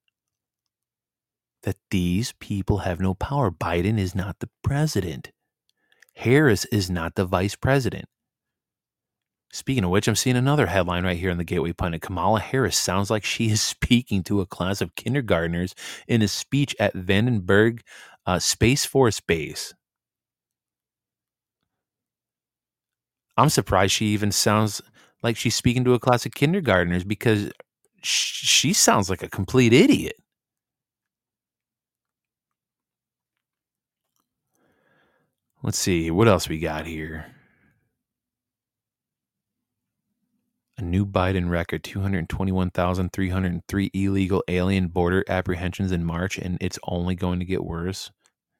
that 1.64 1.78
these 1.92 2.34
people 2.40 2.80
have 2.80 3.00
no 3.00 3.14
power. 3.14 3.52
Biden 3.52 4.00
is 4.00 4.16
not 4.16 4.40
the 4.40 4.50
president. 4.64 5.32
Harris 6.16 6.66
is 6.66 6.90
not 6.90 7.16
the 7.16 7.26
vice 7.26 7.56
president. 7.56 8.06
Speaking 9.52 9.84
of 9.84 9.90
which, 9.90 10.08
I'm 10.08 10.16
seeing 10.16 10.36
another 10.36 10.68
headline 10.68 11.04
right 11.04 11.18
here 11.18 11.32
on 11.32 11.38
the 11.38 11.44
Gateway 11.44 11.74
Pundit. 11.74 12.02
Kamala 12.02 12.40
Harris 12.40 12.78
sounds 12.78 13.10
like 13.10 13.24
she 13.24 13.50
is 13.52 13.62
speaking 13.62 14.24
to 14.24 14.42
a 14.42 14.46
class 14.46 14.82
of 14.82 14.96
kindergartners 14.96 15.74
in 16.08 16.22
a 16.22 16.28
speech 16.28 16.76
at 16.80 16.94
Vandenberg 16.94 17.82
uh, 18.26 18.38
Space 18.38 18.86
Force 18.86 19.20
Base. 19.20 19.74
I'm 23.38 23.50
surprised 23.50 23.94
she 23.94 24.08
even 24.08 24.32
sounds 24.32 24.82
like 25.24 25.38
she's 25.38 25.56
speaking 25.56 25.84
to 25.86 25.94
a 25.94 26.00
class 26.00 26.26
of 26.26 26.34
kindergartners 26.34 27.06
because 27.06 27.52
she 28.04 28.74
sounds 28.74 29.10
like 29.10 29.24
a 29.24 29.30
complete 29.30 29.74
idiot. 29.74 30.18
Let's 35.62 35.78
see, 35.78 36.10
what 36.10 36.30
else 36.30 36.48
we 36.48 36.58
got 36.58 36.86
here? 36.86 37.26
A 40.78 40.82
new 40.82 41.06
Biden 41.06 41.50
record 41.50 41.84
221,303 41.84 43.92
illegal 43.94 44.42
alien 44.48 44.88
border 44.88 45.26
apprehensions 45.28 45.92
in 45.92 46.06
March, 46.06 46.38
and 46.38 46.58
it's 46.62 46.80
only 46.84 47.16
going 47.16 47.40
to 47.40 47.46
get 47.46 47.66
worse. 47.66 48.10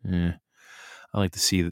Eh, 0.06 0.34
I 1.14 1.18
like 1.18 1.32
to 1.32 1.40
see. 1.40 1.72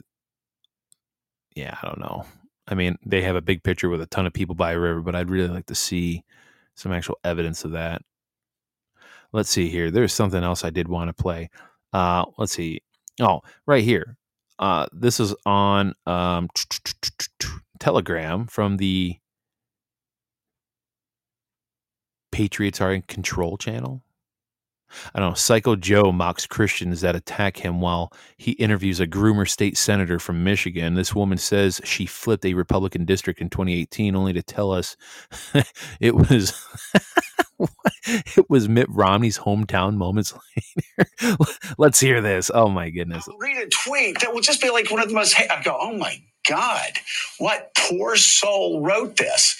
Yeah, 1.54 1.76
I 1.82 1.86
don't 1.86 2.00
know. 2.00 2.24
I 2.66 2.74
mean, 2.74 2.96
they 3.04 3.20
have 3.22 3.36
a 3.36 3.42
big 3.42 3.62
picture 3.62 3.90
with 3.90 4.00
a 4.00 4.06
ton 4.06 4.26
of 4.26 4.32
people 4.32 4.54
by 4.54 4.72
a 4.72 4.78
river, 4.78 5.02
but 5.02 5.14
I'd 5.14 5.28
really 5.28 5.48
like 5.48 5.66
to 5.66 5.74
see 5.74 6.24
some 6.74 6.92
actual 6.92 7.18
evidence 7.24 7.66
of 7.66 7.72
that. 7.72 8.00
Let's 9.32 9.50
see 9.50 9.68
here. 9.68 9.90
There's 9.90 10.14
something 10.14 10.42
else 10.42 10.64
I 10.64 10.70
did 10.70 10.88
want 10.88 11.08
to 11.08 11.22
play. 11.22 11.50
Uh, 11.92 12.24
let's 12.38 12.52
see. 12.52 12.80
Oh, 13.20 13.42
right 13.66 13.84
here. 13.84 14.17
Uh, 14.58 14.86
this 14.92 15.20
is 15.20 15.34
on 15.46 15.94
um, 16.06 16.48
Telegram 17.78 18.46
from 18.46 18.76
the 18.76 19.16
Patriots 22.32 22.80
are 22.80 22.92
in 22.92 23.02
control 23.02 23.56
channel. 23.56 24.02
I 25.14 25.20
don't 25.20 25.30
know. 25.30 25.34
Psycho 25.34 25.76
Joe 25.76 26.12
mocks 26.12 26.46
Christians 26.46 27.02
that 27.02 27.14
attack 27.14 27.58
him 27.58 27.80
while 27.80 28.12
he 28.36 28.52
interviews 28.52 29.00
a 29.00 29.06
groomer 29.06 29.48
state 29.48 29.76
senator 29.76 30.18
from 30.18 30.44
Michigan. 30.44 30.94
This 30.94 31.14
woman 31.14 31.38
says 31.38 31.80
she 31.84 32.06
flipped 32.06 32.44
a 32.44 32.54
Republican 32.54 33.04
district 33.04 33.40
in 33.40 33.50
2018 33.50 34.16
only 34.16 34.32
to 34.32 34.42
tell 34.42 34.72
us 34.72 34.96
it 36.00 36.14
was 36.14 36.52
it 38.06 38.48
was 38.48 38.68
Mitt 38.68 38.88
Romney's 38.90 39.38
hometown 39.38 39.94
moments 39.94 40.34
later. 40.56 41.44
Let's 41.78 42.00
hear 42.00 42.20
this. 42.20 42.50
Oh 42.52 42.68
my 42.68 42.90
goodness. 42.90 43.28
I'll 43.28 43.38
read 43.38 43.56
a 43.58 43.68
tweet 43.68 44.20
that 44.20 44.32
will 44.32 44.40
just 44.40 44.60
be 44.60 44.70
like 44.70 44.90
one 44.90 45.02
of 45.02 45.08
the 45.08 45.14
most. 45.14 45.38
I 45.38 45.62
go, 45.62 45.76
oh 45.80 45.96
my 45.96 46.20
God, 46.48 46.92
what 47.38 47.72
poor 47.76 48.16
soul 48.16 48.82
wrote 48.82 49.16
this? 49.16 49.56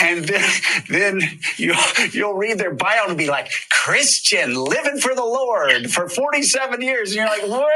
And 0.00 0.24
then, 0.24 0.48
then 0.88 1.20
you'll, 1.56 1.74
you'll 2.12 2.34
read 2.34 2.58
their 2.58 2.72
bio 2.72 3.06
and 3.08 3.18
be 3.18 3.26
like, 3.26 3.50
Christian, 3.70 4.54
living 4.54 4.98
for 4.98 5.16
the 5.16 5.24
Lord 5.24 5.90
for 5.90 6.08
47 6.08 6.80
years. 6.80 7.10
And 7.10 7.16
you're 7.16 7.26
like, 7.26 7.42
well, 7.42 7.66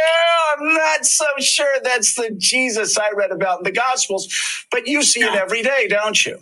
I'm 0.56 0.74
not 0.74 1.04
so 1.04 1.26
sure 1.40 1.74
that's 1.82 2.14
the 2.14 2.32
Jesus 2.38 2.96
I 2.96 3.10
read 3.16 3.32
about 3.32 3.58
in 3.58 3.64
the 3.64 3.72
Gospels. 3.72 4.28
But 4.70 4.86
you 4.86 5.02
see 5.02 5.20
it 5.22 5.34
every 5.34 5.62
day, 5.62 5.88
don't 5.88 6.24
you? 6.24 6.38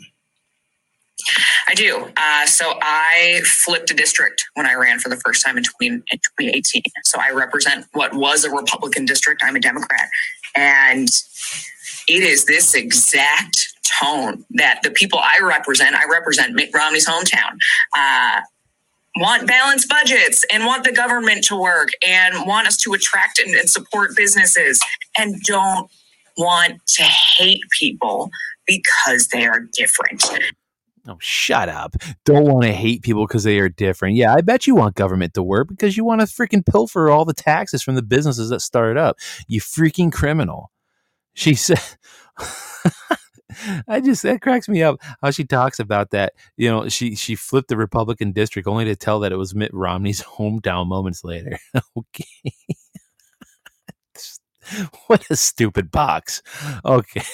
I 1.69 1.75
do. 1.75 2.11
Uh, 2.17 2.47
so 2.47 2.75
I 2.83 3.41
flipped 3.45 3.91
a 3.91 3.95
district 3.95 4.45
when 4.55 4.67
I 4.67 4.75
ran 4.75 4.99
for 4.99 5.09
the 5.09 5.17
first 5.17 5.45
time 5.45 5.57
in, 5.57 5.65
20, 5.65 5.87
in 5.87 6.03
2018. 6.11 6.83
So 7.05 7.19
I 7.21 7.31
represent 7.31 7.87
what 7.93 8.15
was 8.15 8.45
a 8.45 8.51
Republican 8.51 9.05
district. 9.05 9.43
I'm 9.45 9.57
a 9.57 9.61
Democrat. 9.61 10.09
And 10.57 11.09
it 12.09 12.23
is 12.23 12.45
this 12.45 12.75
exact 12.75 13.75
tone 14.01 14.45
that 14.51 14.81
the 14.83 14.91
people 14.91 15.19
I 15.19 15.41
represent, 15.43 15.95
I 15.95 16.05
represent 16.11 16.55
Mitt 16.55 16.71
Romney's 16.75 17.07
hometown, 17.07 17.59
uh, 17.97 18.41
want 19.17 19.47
balanced 19.47 19.89
budgets 19.89 20.45
and 20.53 20.65
want 20.65 20.85
the 20.85 20.93
government 20.93 21.45
to 21.45 21.57
work 21.57 21.91
and 22.07 22.47
want 22.47 22.67
us 22.67 22.77
to 22.79 22.93
attract 22.95 23.39
and, 23.39 23.55
and 23.55 23.69
support 23.69 24.17
businesses 24.17 24.83
and 25.19 25.41
don't 25.43 25.91
want 26.39 26.81
to 26.87 27.03
hate 27.03 27.61
people 27.79 28.31
because 28.67 29.29
they 29.29 29.47
are 29.47 29.61
different. 29.61 30.25
Oh, 31.09 31.17
shut 31.19 31.69
up. 31.69 31.97
Don't 32.25 32.45
want 32.45 32.63
to 32.65 32.73
hate 32.73 33.03
people 33.03 33.27
because 33.27 33.43
they 33.43 33.59
are 33.59 33.69
different. 33.69 34.15
Yeah, 34.15 34.35
I 34.35 34.41
bet 34.41 34.69
you 34.69 34.77
want 34.77 34.95
government 34.95 35.35
to 35.35 35.43
work 35.43 35.69
because 35.69 35.97
you 35.97 36.05
want 36.05 36.21
to 36.21 36.29
freaking 36.29 36.65
pilfer 36.65 37.11
all 37.11 37.25
the 37.25 37.35
taxes 37.35 37.83
from 37.83 37.97
the 37.97 38.03
businesses 38.03 38.51
that 38.51 38.61
started 38.61 38.97
up. 38.97 39.17
You 39.49 39.61
freaking 39.61 40.13
criminal. 40.13 40.71
She 41.35 41.55
said, 41.57 41.81
I 43.89 44.01
just, 44.01 44.23
that 44.23 44.43
cracks 44.43 44.69
me 44.69 44.83
up 44.83 45.01
how 45.21 45.33
she 45.33 45.45
talks 45.45 45.81
about 45.81 46.11
that. 46.11 46.35
You 46.57 46.71
know, 46.71 46.89
she, 46.89 47.17
she 47.17 47.35
flipped 47.35 47.69
the 47.69 47.77
Republican 47.77 48.31
district 48.31 48.69
only 48.69 48.85
to 48.85 48.95
tell 48.95 49.19
that 49.21 49.33
it 49.33 49.37
was 49.37 49.57
Mitt 49.57 49.75
Romney's 49.75 50.23
hometown 50.37 50.87
moments 50.87 51.25
later. 51.25 51.59
okay. 51.99 52.53
what 55.09 55.29
a 55.31 55.37
stupid 55.37 55.91
box. 55.91 56.43
Okay. 56.85 57.25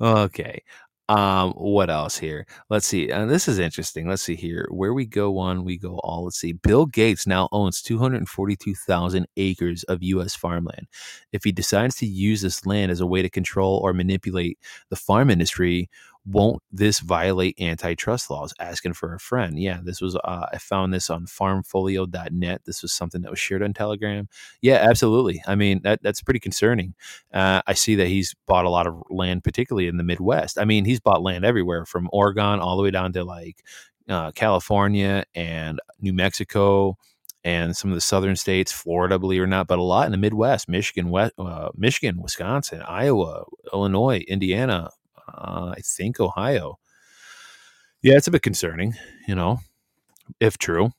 okay. 0.00 0.62
Um, 1.08 1.52
what 1.52 1.88
else 1.88 2.18
here? 2.18 2.46
Let's 2.68 2.86
see. 2.86 3.08
And 3.10 3.22
uh, 3.22 3.26
this 3.26 3.48
is 3.48 3.58
interesting. 3.58 4.06
Let's 4.06 4.20
see 4.20 4.36
here. 4.36 4.68
Where 4.70 4.92
we 4.92 5.06
go 5.06 5.30
one, 5.30 5.64
we 5.64 5.78
go 5.78 5.98
all. 6.04 6.24
Let's 6.24 6.38
see. 6.38 6.52
Bill 6.52 6.84
Gates 6.84 7.26
now 7.26 7.48
owns 7.50 7.80
242,000 7.80 9.26
acres 9.38 9.84
of 9.84 10.02
U.S. 10.02 10.36
farmland. 10.36 10.86
If 11.32 11.44
he 11.44 11.52
decides 11.52 11.96
to 11.96 12.06
use 12.06 12.42
this 12.42 12.66
land 12.66 12.92
as 12.92 13.00
a 13.00 13.06
way 13.06 13.22
to 13.22 13.30
control 13.30 13.80
or 13.82 13.94
manipulate 13.94 14.58
the 14.90 14.96
farm 14.96 15.30
industry, 15.30 15.88
won't 16.30 16.62
this 16.70 17.00
violate 17.00 17.60
antitrust 17.60 18.30
laws? 18.30 18.52
Asking 18.60 18.92
for 18.92 19.14
a 19.14 19.18
friend. 19.18 19.58
Yeah, 19.58 19.80
this 19.82 20.00
was, 20.00 20.16
uh, 20.16 20.46
I 20.52 20.58
found 20.58 20.92
this 20.92 21.08
on 21.08 21.26
farmfolio.net. 21.26 22.62
This 22.64 22.82
was 22.82 22.92
something 22.92 23.22
that 23.22 23.30
was 23.30 23.38
shared 23.38 23.62
on 23.62 23.72
Telegram. 23.72 24.28
Yeah, 24.60 24.76
absolutely. 24.76 25.42
I 25.46 25.54
mean, 25.54 25.80
that, 25.84 26.02
that's 26.02 26.22
pretty 26.22 26.40
concerning. 26.40 26.94
Uh, 27.32 27.62
I 27.66 27.72
see 27.72 27.94
that 27.96 28.08
he's 28.08 28.34
bought 28.46 28.66
a 28.66 28.70
lot 28.70 28.86
of 28.86 29.02
land, 29.10 29.44
particularly 29.44 29.88
in 29.88 29.96
the 29.96 30.04
Midwest. 30.04 30.58
I 30.58 30.64
mean, 30.64 30.84
he's 30.84 31.00
bought 31.00 31.22
land 31.22 31.44
everywhere 31.44 31.86
from 31.86 32.08
Oregon 32.12 32.60
all 32.60 32.76
the 32.76 32.82
way 32.82 32.90
down 32.90 33.12
to 33.14 33.24
like 33.24 33.62
uh, 34.08 34.32
California 34.32 35.24
and 35.34 35.80
New 36.00 36.12
Mexico 36.12 36.96
and 37.44 37.76
some 37.76 37.90
of 37.90 37.94
the 37.94 38.00
southern 38.00 38.36
states, 38.36 38.72
Florida, 38.72 39.18
believe 39.18 39.40
it 39.40 39.44
or 39.44 39.46
not, 39.46 39.68
but 39.68 39.78
a 39.78 39.82
lot 39.82 40.06
in 40.06 40.12
the 40.12 40.18
Midwest, 40.18 40.68
Michigan, 40.68 41.10
West, 41.10 41.32
uh, 41.38 41.70
Michigan, 41.74 42.20
Wisconsin, 42.20 42.82
Iowa, 42.82 43.44
Illinois, 43.72 44.18
Indiana, 44.28 44.90
uh, 45.34 45.74
I 45.76 45.80
think 45.82 46.20
Ohio. 46.20 46.78
Yeah, 48.02 48.14
it's 48.16 48.28
a 48.28 48.30
bit 48.30 48.42
concerning, 48.42 48.94
you 49.26 49.34
know, 49.34 49.58
if 50.40 50.58
true. 50.58 50.90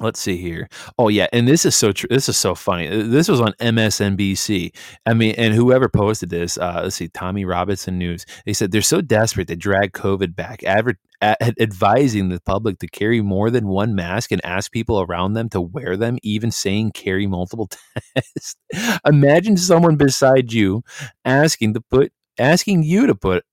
let's 0.00 0.20
see 0.20 0.36
here. 0.36 0.68
Oh 0.96 1.08
yeah, 1.08 1.26
and 1.32 1.48
this 1.48 1.64
is 1.66 1.74
so 1.74 1.92
true. 1.92 2.08
This 2.10 2.28
is 2.28 2.36
so 2.36 2.54
funny. 2.54 2.88
Uh, 2.88 3.02
This 3.08 3.28
was 3.28 3.40
on 3.40 3.52
MSNBC. 3.60 4.74
I 5.06 5.14
mean, 5.14 5.34
and 5.36 5.54
whoever 5.54 5.88
posted 5.88 6.30
this, 6.30 6.56
uh, 6.56 6.80
let's 6.84 6.96
see, 6.96 7.08
Tommy 7.08 7.44
Robinson 7.44 7.98
News. 7.98 8.24
They 8.46 8.52
said 8.52 8.70
they're 8.70 8.80
so 8.82 9.00
desperate 9.00 9.48
to 9.48 9.56
drag 9.56 9.92
COVID 9.92 10.36
back, 10.36 10.62
adver- 10.64 10.98
a- 11.20 11.36
advising 11.60 12.28
the 12.28 12.40
public 12.40 12.78
to 12.78 12.86
carry 12.88 13.20
more 13.20 13.50
than 13.50 13.66
one 13.68 13.94
mask 13.94 14.30
and 14.32 14.44
ask 14.46 14.70
people 14.72 15.00
around 15.02 15.32
them 15.34 15.48
to 15.50 15.60
wear 15.60 15.96
them, 15.96 16.18
even 16.22 16.50
saying 16.52 16.92
carry 16.92 17.26
multiple 17.26 17.68
tests. 18.14 18.56
Imagine 19.04 19.56
someone 19.56 19.96
beside 19.96 20.52
you 20.52 20.82
asking 21.24 21.74
to 21.74 21.80
put 21.80 22.12
asking 22.38 22.84
you 22.84 23.06
to 23.08 23.14
put 23.14 23.44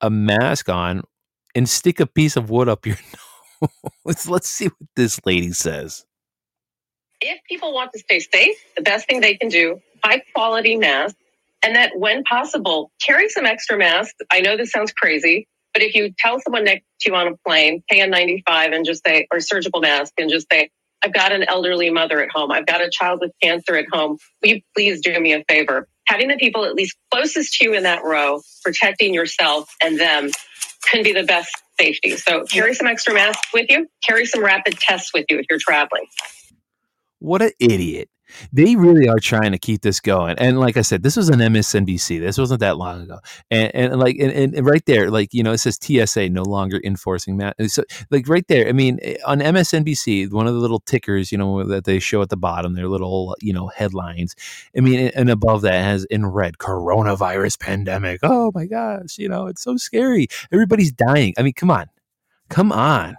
a 0.00 0.10
mask 0.10 0.68
on 0.68 1.02
and 1.54 1.68
stick 1.68 2.00
a 2.00 2.06
piece 2.06 2.36
of 2.36 2.50
wood 2.50 2.68
up 2.68 2.86
your 2.86 2.96
nose. 4.06 4.28
let's 4.28 4.48
see 4.50 4.66
what 4.66 4.88
this 4.96 5.20
lady 5.26 5.52
says. 5.52 6.04
if 7.22 7.40
people 7.48 7.74
want 7.74 7.92
to 7.94 8.00
stay 8.00 8.20
safe, 8.20 8.56
the 8.76 8.82
best 8.82 9.08
thing 9.08 9.20
they 9.22 9.36
can 9.36 9.50
do, 9.50 9.80
high 10.04 10.22
quality 10.34 10.76
masks, 10.76 11.18
and 11.64 11.76
that 11.76 11.92
when 11.98 12.24
possible, 12.24 12.92
carry 13.04 13.28
some 13.30 13.46
extra 13.46 13.78
masks. 13.78 14.14
I 14.32 14.40
know 14.42 14.56
this 14.56 14.72
sounds 14.72 14.92
crazy, 14.92 15.48
but 15.74 15.82
if 15.82 15.96
you 15.96 16.14
tell 16.18 16.40
someone 16.40 16.64
next 16.64 16.84
to 17.02 17.10
you 17.10 17.16
on 17.16 17.28
a 17.28 17.36
plane, 17.46 17.82
KN95 17.92 18.44
and 18.76 18.86
just 18.86 19.04
say, 19.06 19.28
or 19.32 19.40
surgical 19.40 19.82
mask 19.82 20.14
and 20.18 20.30
just 20.30 20.48
say, 20.52 20.70
I've 21.02 21.14
got 21.14 21.32
an 21.32 21.44
elderly 21.44 21.90
mother 21.90 22.22
at 22.22 22.30
home. 22.32 22.52
I've 22.52 22.66
got 22.66 22.82
a 22.82 22.90
child 22.90 23.20
with 23.22 23.32
cancer 23.42 23.76
at 23.76 23.86
home. 23.92 24.18
Will 24.42 24.50
you 24.50 24.62
please 24.76 25.02
do 25.02 25.18
me 25.20 25.34
a 25.34 25.44
favor? 25.48 25.88
Having 26.14 26.28
the 26.28 26.36
people 26.36 26.64
at 26.64 26.76
least 26.76 26.96
closest 27.10 27.54
to 27.54 27.64
you 27.64 27.74
in 27.74 27.82
that 27.82 28.04
row, 28.04 28.40
protecting 28.62 29.12
yourself 29.12 29.74
and 29.82 29.98
them 29.98 30.30
can 30.86 31.02
be 31.02 31.12
the 31.12 31.24
best 31.24 31.50
safety. 31.76 32.16
So 32.16 32.44
carry 32.44 32.72
some 32.72 32.86
extra 32.86 33.12
masks 33.12 33.48
with 33.52 33.66
you. 33.68 33.88
Carry 34.06 34.24
some 34.24 34.44
rapid 34.44 34.78
tests 34.78 35.12
with 35.12 35.24
you 35.28 35.40
if 35.40 35.46
you're 35.50 35.58
traveling. 35.58 36.06
What 37.18 37.42
an 37.42 37.50
idiot. 37.58 38.08
They 38.52 38.76
really 38.76 39.08
are 39.08 39.18
trying 39.18 39.52
to 39.52 39.58
keep 39.58 39.82
this 39.82 40.00
going. 40.00 40.36
And 40.38 40.58
like 40.58 40.76
I 40.76 40.82
said, 40.82 41.02
this 41.02 41.16
was 41.16 41.28
an 41.28 41.40
MSNBC. 41.40 42.20
This 42.20 42.38
wasn't 42.38 42.60
that 42.60 42.76
long 42.76 43.02
ago. 43.02 43.18
And, 43.50 43.74
and 43.74 44.00
like, 44.00 44.16
and, 44.18 44.54
and 44.54 44.66
right 44.66 44.84
there, 44.86 45.10
like, 45.10 45.34
you 45.34 45.42
know, 45.42 45.52
it 45.52 45.58
says 45.58 45.78
TSA 45.80 46.30
no 46.30 46.42
longer 46.42 46.80
enforcing 46.84 47.36
mask. 47.36 47.56
So 47.66 47.84
like 48.10 48.28
right 48.28 48.46
there, 48.48 48.68
I 48.68 48.72
mean, 48.72 48.98
eh, 49.02 49.16
on 49.26 49.40
MSNBC, 49.40 50.32
one 50.32 50.46
of 50.46 50.54
the 50.54 50.60
little 50.60 50.80
tickers, 50.80 51.30
you 51.30 51.38
know, 51.38 51.64
that 51.64 51.84
they 51.84 51.98
show 51.98 52.22
at 52.22 52.30
the 52.30 52.36
bottom, 52.36 52.74
their 52.74 52.88
little, 52.88 53.36
you 53.40 53.52
know, 53.52 53.68
headlines. 53.68 54.34
I 54.76 54.80
mean, 54.80 55.10
and 55.14 55.30
above 55.30 55.62
that 55.62 55.82
has 55.82 56.04
in 56.06 56.26
red 56.26 56.58
coronavirus 56.58 57.60
pandemic. 57.60 58.20
Oh 58.22 58.52
my 58.54 58.66
gosh, 58.66 59.18
you 59.18 59.28
know, 59.28 59.46
it's 59.46 59.62
so 59.62 59.76
scary. 59.76 60.28
Everybody's 60.52 60.92
dying. 60.92 61.34
I 61.38 61.42
mean, 61.42 61.52
come 61.52 61.70
on. 61.70 61.86
Come 62.48 62.72
on. 62.72 63.16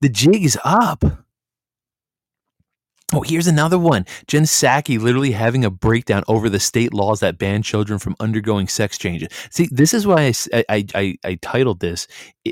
The 0.00 0.08
jig 0.08 0.44
is 0.44 0.58
up. 0.64 1.23
Oh, 3.12 3.20
here's 3.20 3.46
another 3.46 3.78
one. 3.78 4.06
Jen 4.26 4.44
Psaki 4.44 4.98
literally 4.98 5.32
having 5.32 5.64
a 5.64 5.70
breakdown 5.70 6.24
over 6.26 6.48
the 6.48 6.58
state 6.58 6.94
laws 6.94 7.20
that 7.20 7.38
ban 7.38 7.62
children 7.62 7.98
from 7.98 8.16
undergoing 8.18 8.66
sex 8.66 8.96
changes. 8.98 9.28
See, 9.50 9.68
this 9.70 9.92
is 9.94 10.06
why 10.06 10.32
I 10.68 10.86
I 10.94 11.16
I 11.24 11.34
titled 11.42 11.80
this 11.80 12.08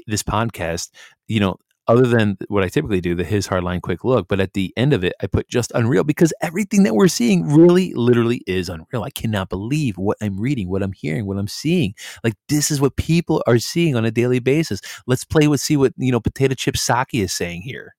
this 0.07 0.23
podcast. 0.23 0.91
You 1.27 1.41
know, 1.41 1.57
other 1.89 2.07
than 2.07 2.37
what 2.49 2.63
I 2.63 2.69
typically 2.69 3.01
do, 3.01 3.15
the 3.15 3.25
his 3.25 3.49
hardline 3.49 3.81
quick 3.81 4.05
look. 4.05 4.29
But 4.29 4.41
at 4.41 4.53
the 4.53 4.73
end 4.77 4.93
of 4.93 5.03
it, 5.05 5.15
I 5.23 5.27
put 5.27 5.49
just 5.49 5.73
unreal 5.75 6.05
because 6.05 6.35
everything 6.43 6.83
that 6.83 6.95
we're 6.95 7.09
seeing 7.09 7.47
really, 7.49 7.93
literally 7.95 8.43
is 8.47 8.69
unreal. 8.69 9.03
I 9.05 9.11
cannot 9.11 9.49
believe 9.49 9.97
what 9.97 10.19
I'm 10.21 10.39
reading, 10.39 10.69
what 10.69 10.83
I'm 10.83 10.93
hearing, 10.93 11.27
what 11.27 11.39
I'm 11.39 11.49
seeing. 11.49 11.95
Like 12.23 12.35
this 12.49 12.71
is 12.71 12.81
what 12.81 12.97
people 12.97 13.43
are 13.47 13.59
seeing 13.59 13.97
on 13.97 14.05
a 14.05 14.11
daily 14.11 14.39
basis. 14.39 14.81
Let's 15.07 15.25
play 15.25 15.49
with 15.49 15.61
see 15.61 15.77
what 15.79 15.95
you 15.97 16.13
know. 16.13 16.21
Potato 16.21 16.55
Chip 16.55 16.75
Psaki 16.75 17.23
is 17.25 17.33
saying 17.33 17.63
here. 17.63 17.95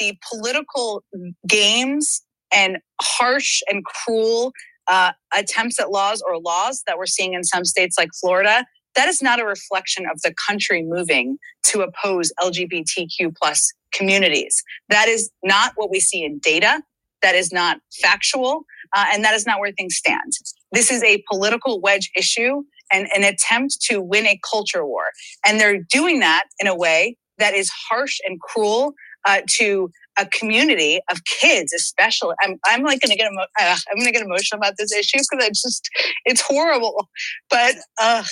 The 0.00 0.18
political 0.32 1.04
games 1.46 2.22
and 2.52 2.78
harsh 3.00 3.60
and 3.70 3.84
cruel 3.84 4.52
uh, 4.88 5.12
attempts 5.36 5.78
at 5.78 5.90
laws 5.90 6.22
or 6.26 6.38
laws 6.38 6.82
that 6.86 6.98
we're 6.98 7.06
seeing 7.06 7.34
in 7.34 7.44
some 7.44 7.64
states 7.64 7.96
like 7.96 8.08
Florida, 8.20 8.64
that 8.96 9.08
is 9.08 9.22
not 9.22 9.40
a 9.40 9.44
reflection 9.44 10.04
of 10.12 10.20
the 10.22 10.34
country 10.48 10.82
moving 10.82 11.38
to 11.64 11.82
oppose 11.82 12.32
LGBTQ 12.40 13.32
plus 13.40 13.72
communities. 13.92 14.62
That 14.88 15.08
is 15.08 15.30
not 15.44 15.72
what 15.76 15.90
we 15.90 16.00
see 16.00 16.24
in 16.24 16.40
data. 16.42 16.82
That 17.22 17.34
is 17.34 17.52
not 17.52 17.78
factual, 18.00 18.64
uh, 18.96 19.04
and 19.12 19.22
that 19.24 19.34
is 19.34 19.46
not 19.46 19.60
where 19.60 19.72
things 19.72 19.94
stand. 19.94 20.32
This 20.72 20.90
is 20.90 21.02
a 21.04 21.22
political 21.30 21.80
wedge 21.80 22.10
issue 22.16 22.62
and 22.90 23.06
an 23.14 23.24
attempt 23.24 23.76
to 23.82 24.00
win 24.00 24.26
a 24.26 24.40
culture 24.50 24.86
war, 24.86 25.04
and 25.44 25.60
they're 25.60 25.82
doing 25.90 26.20
that 26.20 26.44
in 26.58 26.66
a 26.66 26.74
way 26.74 27.16
that 27.38 27.54
is 27.54 27.70
harsh 27.70 28.18
and 28.26 28.40
cruel 28.40 28.94
uh, 29.26 29.40
to 29.48 29.90
a 30.18 30.26
community 30.26 31.00
of 31.10 31.24
kids, 31.24 31.72
especially. 31.72 32.34
I'm, 32.42 32.58
I'm 32.66 32.82
like 32.82 33.00
going 33.00 33.10
to 33.10 33.16
get 33.16 33.30
emo- 33.30 33.46
uh, 33.60 33.76
I'm 33.90 33.96
going 33.96 34.06
to 34.06 34.12
get 34.12 34.22
emotional 34.22 34.58
about 34.58 34.74
this 34.78 34.92
issue 34.92 35.18
because 35.18 35.46
it's 35.46 35.62
just 35.62 35.88
it's 36.24 36.40
horrible. 36.40 37.08
But 37.48 37.76
uh, 38.00 38.24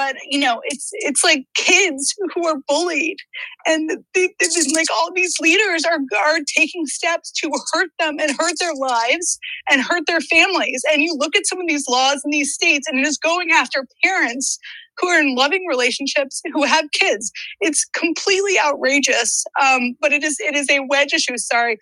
but 0.00 0.16
you 0.30 0.40
know, 0.40 0.62
it's 0.64 0.88
it's 0.92 1.22
like 1.22 1.44
kids 1.54 2.14
who 2.34 2.46
are 2.46 2.56
bullied, 2.66 3.18
and 3.66 3.90
like 4.16 4.86
all 4.94 5.10
these 5.14 5.34
leaders 5.40 5.84
are 5.84 5.98
are 6.26 6.38
taking 6.56 6.86
steps 6.86 7.30
to 7.32 7.50
hurt 7.74 7.90
them 7.98 8.16
and 8.18 8.30
hurt 8.38 8.54
their 8.58 8.74
lives 8.74 9.38
and 9.70 9.82
hurt 9.82 10.04
their 10.06 10.22
families. 10.22 10.82
And 10.90 11.02
you 11.02 11.14
look 11.18 11.36
at 11.36 11.46
some 11.46 11.60
of 11.60 11.68
these 11.68 11.86
laws 11.86 12.22
in 12.24 12.30
these 12.30 12.54
states, 12.54 12.88
and 12.88 12.98
it 12.98 13.06
is 13.06 13.18
going 13.18 13.50
after 13.52 13.86
parents 14.02 14.58
who 14.98 15.08
are 15.08 15.20
in 15.20 15.34
loving 15.34 15.66
relationships 15.66 16.40
who 16.52 16.64
have 16.64 16.90
kids 16.92 17.30
it's 17.60 17.84
completely 17.94 18.58
outrageous. 18.58 19.44
Um, 19.62 19.96
but 20.00 20.14
it 20.14 20.24
is 20.24 20.38
it 20.40 20.54
is 20.54 20.70
a 20.70 20.80
wedge 20.88 21.12
issue. 21.12 21.36
Sorry, 21.36 21.78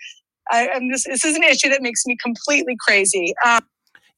I, 0.50 0.68
I'm 0.74 0.90
this 0.90 1.04
this 1.04 1.24
is 1.24 1.36
an 1.36 1.44
issue 1.44 1.68
that 1.68 1.82
makes 1.82 2.04
me 2.04 2.16
completely 2.20 2.76
crazy. 2.84 3.32
Um, 3.46 3.60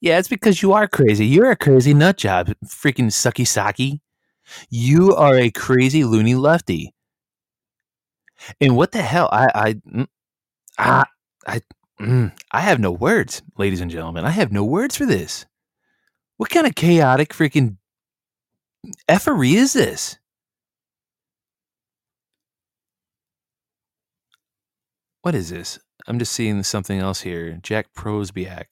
Yeah, 0.01 0.17
it's 0.17 0.27
because 0.27 0.61
you 0.63 0.73
are 0.73 0.87
crazy. 0.87 1.25
You're 1.27 1.51
a 1.51 1.55
crazy 1.55 1.93
nut 1.93 2.17
job, 2.17 2.47
freaking 2.65 3.07
sucky 3.11 3.45
Psaki. 3.45 3.99
You 4.69 5.15
are 5.15 5.35
a 5.35 5.51
crazy 5.51 6.03
loony 6.03 6.35
lefty. 6.35 6.93
And 8.59 8.75
what 8.75 8.91
the 8.91 9.01
hell? 9.01 9.29
I 9.31 9.47
I 9.55 9.73
mm, 9.73 10.07
I 10.79 11.05
I, 11.47 11.61
mm, 12.01 12.33
I 12.51 12.61
have 12.61 12.79
no 12.79 12.91
words, 12.91 13.41
ladies 13.57 13.81
and 13.81 13.91
gentlemen. 13.91 14.25
I 14.25 14.31
have 14.31 14.51
no 14.51 14.65
words 14.65 14.97
for 14.97 15.05
this. 15.05 15.45
What 16.37 16.49
kind 16.49 16.67
of 16.67 16.75
chaotic 16.75 17.29
freaking 17.33 17.77
effery 19.07 19.53
is 19.55 19.73
this? 19.73 20.17
What 25.23 25.35
is 25.35 25.49
this? 25.49 25.79
I'm 26.07 26.19
just 26.19 26.31
seeing 26.33 26.63
something 26.63 26.99
else 26.99 27.21
here. 27.21 27.59
Jack 27.61 27.93
Posobiec. 27.95 28.65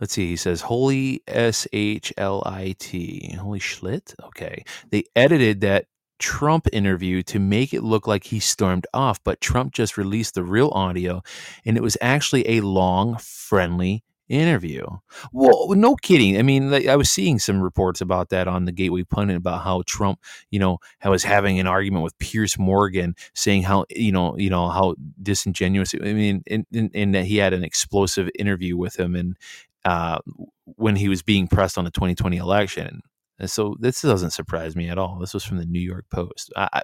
Let's 0.00 0.14
see. 0.14 0.28
He 0.28 0.36
says, 0.36 0.62
Holy 0.62 1.22
S 1.28 1.66
H 1.72 2.12
L 2.16 2.42
I 2.46 2.74
T. 2.78 3.36
Holy 3.38 3.60
Schlit? 3.60 4.14
Okay. 4.24 4.64
They 4.90 5.04
edited 5.14 5.60
that 5.60 5.86
Trump 6.18 6.68
interview 6.72 7.22
to 7.24 7.38
make 7.38 7.72
it 7.72 7.82
look 7.82 8.06
like 8.06 8.24
he 8.24 8.40
stormed 8.40 8.86
off, 8.92 9.22
but 9.24 9.40
Trump 9.40 9.72
just 9.72 9.96
released 9.96 10.34
the 10.34 10.44
real 10.44 10.70
audio 10.74 11.22
and 11.64 11.76
it 11.76 11.82
was 11.82 11.96
actually 12.00 12.48
a 12.48 12.60
long, 12.60 13.16
friendly 13.18 14.04
interview. 14.30 14.84
Well, 15.32 15.68
no 15.70 15.96
kidding. 15.96 16.38
I 16.38 16.42
mean, 16.42 16.72
I 16.88 16.94
was 16.94 17.10
seeing 17.10 17.38
some 17.38 17.60
reports 17.60 18.00
about 18.00 18.28
that 18.28 18.46
on 18.46 18.64
the 18.64 18.72
Gateway 18.72 19.02
Pundit 19.02 19.36
about 19.36 19.64
how 19.64 19.82
Trump, 19.86 20.20
you 20.50 20.58
know, 20.58 20.78
was 21.04 21.24
having 21.24 21.58
an 21.58 21.66
argument 21.66 22.04
with 22.04 22.18
Piers 22.18 22.56
Morgan, 22.58 23.16
saying 23.34 23.64
how, 23.64 23.86
you 23.90 24.12
know, 24.12 24.36
you 24.38 24.48
know 24.48 24.68
how 24.68 24.94
disingenuous. 25.20 25.94
I 25.94 26.12
mean, 26.12 26.42
and, 26.46 26.64
and, 26.72 26.90
and 26.94 27.14
that 27.14 27.24
he 27.24 27.38
had 27.38 27.52
an 27.52 27.64
explosive 27.64 28.30
interview 28.38 28.76
with 28.76 28.98
him, 28.98 29.16
and 29.16 29.36
uh, 29.84 30.18
when 30.64 30.96
he 30.96 31.08
was 31.08 31.22
being 31.22 31.46
pressed 31.46 31.78
on 31.78 31.84
the 31.84 31.90
2020 31.90 32.36
election. 32.36 33.00
And 33.38 33.50
so 33.50 33.76
this 33.80 34.02
doesn't 34.02 34.30
surprise 34.30 34.76
me 34.76 34.88
at 34.88 34.98
all. 34.98 35.18
This 35.18 35.32
was 35.32 35.44
from 35.44 35.56
the 35.56 35.64
New 35.64 35.80
York 35.80 36.04
Post. 36.10 36.52
I, 36.56 36.68
I, 36.72 36.82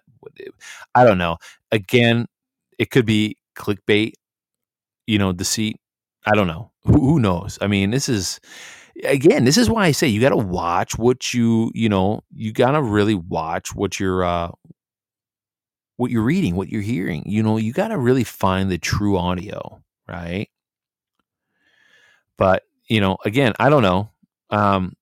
I 0.94 1.04
don't 1.04 1.18
know. 1.18 1.36
Again, 1.70 2.26
it 2.78 2.90
could 2.90 3.04
be 3.04 3.36
clickbait, 3.56 4.12
you 5.06 5.18
know, 5.18 5.32
deceit. 5.32 5.78
I 6.24 6.34
don't 6.34 6.46
know. 6.46 6.72
Who, 6.84 6.92
who 6.92 7.20
knows? 7.20 7.58
I 7.60 7.66
mean, 7.66 7.90
this 7.90 8.08
is 8.08 8.40
again, 9.04 9.44
this 9.44 9.58
is 9.58 9.68
why 9.68 9.84
I 9.84 9.92
say 9.92 10.08
you 10.08 10.20
got 10.20 10.30
to 10.30 10.36
watch 10.36 10.96
what 10.96 11.34
you, 11.34 11.70
you 11.74 11.88
know, 11.88 12.22
you 12.34 12.52
got 12.52 12.72
to 12.72 12.82
really 12.82 13.14
watch 13.14 13.74
what 13.74 14.00
you're, 14.00 14.24
uh, 14.24 14.50
what 15.98 16.10
you're 16.10 16.22
reading, 16.22 16.56
what 16.56 16.68
you're 16.70 16.82
hearing. 16.82 17.22
You 17.26 17.42
know, 17.42 17.58
you 17.58 17.72
got 17.72 17.88
to 17.88 17.98
really 17.98 18.24
find 18.24 18.70
the 18.70 18.78
true 18.78 19.18
audio, 19.18 19.82
right? 20.08 20.48
But 22.38 22.64
you 22.88 23.00
know, 23.00 23.16
again, 23.24 23.52
I 23.58 23.68
don't 23.68 23.82
know. 23.82 24.10
Um, 24.50 24.94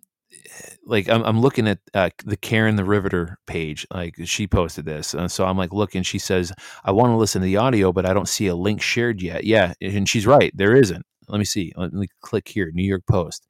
like 0.86 1.08
I'm, 1.08 1.22
I'm 1.22 1.40
looking 1.40 1.66
at 1.68 1.78
uh, 1.94 2.10
the 2.24 2.36
Karen 2.36 2.76
the 2.76 2.84
Riveter 2.84 3.38
page. 3.46 3.86
Like 3.92 4.14
she 4.24 4.46
posted 4.46 4.84
this, 4.84 5.14
and 5.14 5.30
so 5.30 5.46
I'm 5.46 5.56
like 5.56 5.72
looking. 5.72 6.02
She 6.02 6.18
says, 6.18 6.52
"I 6.84 6.92
want 6.92 7.10
to 7.10 7.16
listen 7.16 7.40
to 7.40 7.46
the 7.46 7.56
audio, 7.56 7.92
but 7.92 8.06
I 8.06 8.12
don't 8.12 8.28
see 8.28 8.46
a 8.46 8.54
link 8.54 8.82
shared 8.82 9.22
yet." 9.22 9.44
Yeah, 9.44 9.74
and 9.80 10.08
she's 10.08 10.26
right. 10.26 10.52
There 10.54 10.76
isn't. 10.76 11.04
Let 11.28 11.38
me 11.38 11.44
see. 11.44 11.72
Let 11.76 11.92
me 11.92 12.08
click 12.20 12.48
here. 12.48 12.70
New 12.72 12.86
York 12.86 13.02
Post. 13.08 13.46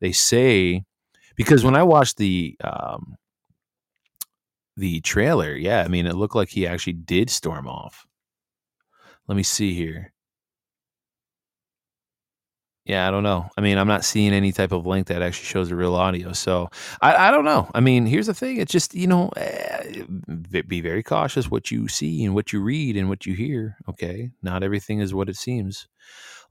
They 0.00 0.12
say 0.12 0.84
because 1.36 1.64
when 1.64 1.76
I 1.76 1.82
watched 1.82 2.16
the 2.16 2.56
um, 2.64 3.16
the 4.76 5.00
trailer, 5.00 5.54
yeah, 5.54 5.82
I 5.82 5.88
mean, 5.88 6.06
it 6.06 6.16
looked 6.16 6.34
like 6.36 6.48
he 6.48 6.66
actually 6.66 6.94
did 6.94 7.30
storm 7.30 7.68
off. 7.68 8.06
Let 9.28 9.36
me 9.36 9.42
see 9.42 9.74
here. 9.74 10.12
Yeah, 12.86 13.06
I 13.06 13.10
don't 13.10 13.22
know. 13.22 13.48
I 13.56 13.60
mean, 13.60 13.78
I'm 13.78 13.86
not 13.86 14.04
seeing 14.04 14.32
any 14.32 14.52
type 14.52 14.72
of 14.72 14.86
link 14.86 15.06
that 15.08 15.22
actually 15.22 15.46
shows 15.46 15.68
the 15.68 15.76
real 15.76 15.94
audio. 15.94 16.32
So 16.32 16.70
I, 17.02 17.28
I 17.28 17.30
don't 17.30 17.44
know. 17.44 17.70
I 17.74 17.80
mean, 17.80 18.06
here's 18.06 18.26
the 18.26 18.34
thing. 18.34 18.56
It's 18.56 18.72
just, 18.72 18.94
you 18.94 19.06
know, 19.06 19.28
eh, 19.36 20.02
be 20.66 20.80
very 20.80 21.02
cautious 21.02 21.50
what 21.50 21.70
you 21.70 21.88
see 21.88 22.24
and 22.24 22.34
what 22.34 22.52
you 22.52 22.60
read 22.60 22.96
and 22.96 23.08
what 23.08 23.26
you 23.26 23.34
hear. 23.34 23.76
Okay. 23.88 24.30
Not 24.42 24.62
everything 24.62 25.00
is 25.00 25.12
what 25.14 25.28
it 25.28 25.36
seems. 25.36 25.86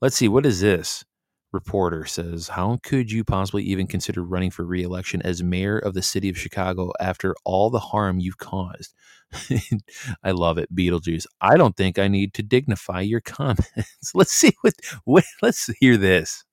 Let's 0.02 0.16
see. 0.16 0.28
What 0.28 0.46
is 0.46 0.62
this? 0.62 1.04
Reporter 1.52 2.06
says, 2.06 2.50
How 2.50 2.80
could 2.84 3.12
you 3.12 3.24
possibly 3.24 3.64
even 3.64 3.88
consider 3.88 4.24
running 4.24 4.52
for 4.52 4.64
reelection 4.66 5.22
as 5.24 5.42
mayor 5.42 5.78
of 5.80 5.94
the 5.94 6.02
city 6.02 6.30
of 6.30 6.38
Chicago 6.38 6.92
after 7.00 7.36
all 7.44 7.70
the 7.70 7.80
harm 7.80 8.20
you've 8.20 8.38
caused? 8.38 8.94
I 10.24 10.32
love 10.32 10.58
it, 10.58 10.74
Beetlejuice. 10.76 11.26
I 11.42 11.56
don't 11.58 11.76
think 11.76 11.98
I 12.00 12.08
need 12.08 12.34
to 12.36 12.44
dignify 12.44 13.02
your 13.02 13.22
comments. 13.26 14.12
let's 14.14 14.32
see 14.32 14.52
what, 14.62 14.74
what 15.06 15.24
let's 15.42 15.68
hear 15.80 15.98
this. 15.98 16.44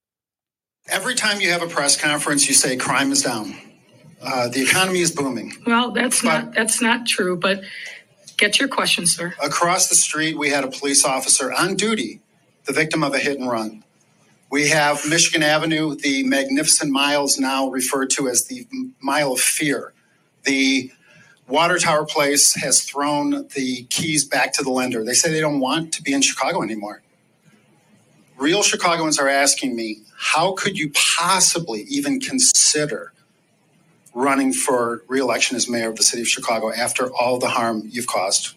Every 0.88 1.14
time 1.14 1.40
you 1.40 1.50
have 1.50 1.62
a 1.62 1.66
press 1.68 2.00
conference, 2.00 2.48
you 2.48 2.54
say 2.54 2.76
crime 2.76 3.11
is 3.12 3.22
down. 3.22 3.54
Uh, 4.22 4.48
the 4.48 4.62
economy 4.62 5.00
is 5.00 5.11
booming. 5.11 5.52
Well, 5.66 5.90
that's 5.90 6.22
But- 6.22 6.28
not 6.44 6.54
that's 6.54 6.80
not 6.80 7.06
true. 7.06 7.37
But 7.37 7.62
get 8.38 8.59
your 8.59 8.68
question, 8.68 9.06
sir. 9.06 9.35
Across 9.42 9.88
the 9.88 9.94
street, 9.94 10.38
we 10.38 10.48
had 10.50 10.64
a 10.64 10.68
police 10.68 11.04
officer 11.04 11.52
on 11.52 11.74
duty, 11.74 12.20
the 12.66 12.72
victim 12.72 13.02
of 13.04 13.14
a 13.14 13.18
hit 13.18 13.38
and 13.38 13.50
run. 13.50 13.85
We 14.57 14.69
have 14.69 15.07
Michigan 15.07 15.42
Avenue, 15.42 15.97
the 15.97 16.23
magnificent 16.23 16.90
miles 16.90 17.38
now 17.38 17.69
referred 17.69 18.09
to 18.12 18.27
as 18.27 18.47
the 18.47 18.66
mile 19.03 19.33
of 19.33 19.38
fear. 19.38 19.92
The 20.45 20.90
Water 21.47 21.79
Tower 21.79 22.07
Place 22.07 22.55
has 22.55 22.81
thrown 22.81 23.49
the 23.55 23.83
keys 23.90 24.25
back 24.25 24.55
to 24.55 24.62
the 24.62 24.71
lender. 24.71 25.05
They 25.05 25.12
say 25.12 25.31
they 25.31 25.42
don't 25.42 25.61
want 25.61 25.92
to 25.92 26.03
be 26.03 26.14
in 26.14 26.23
Chicago 26.23 26.62
anymore. 26.62 27.03
Real 28.38 28.62
Chicagoans 28.62 29.19
are 29.19 29.29
asking 29.29 29.77
me, 29.77 29.99
how 30.16 30.55
could 30.55 30.79
you 30.79 30.90
possibly 30.95 31.83
even 31.90 32.19
consider 32.19 33.12
running 34.14 34.55
for 34.55 35.03
reelection 35.07 35.59
as 35.59 35.69
mayor 35.69 35.90
of 35.90 35.97
the 35.97 36.03
city 36.03 36.23
of 36.23 36.29
Chicago 36.29 36.73
after 36.73 37.12
all 37.12 37.38
the 37.38 37.49
harm 37.49 37.83
you've 37.90 38.07
caused? 38.07 38.55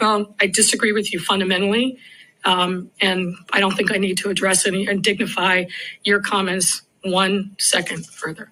Well, 0.00 0.34
I 0.40 0.48
disagree 0.48 0.90
with 0.90 1.12
you 1.12 1.20
fundamentally, 1.20 2.00
um, 2.44 2.90
and 3.00 3.34
I 3.52 3.60
don't 3.60 3.76
think 3.76 3.92
I 3.92 3.96
need 3.98 4.18
to 4.18 4.30
address 4.30 4.66
any 4.66 4.86
and 4.86 5.02
dignify 5.02 5.64
your 6.04 6.20
comments 6.20 6.82
one 7.04 7.54
second 7.58 8.06
further. 8.06 8.50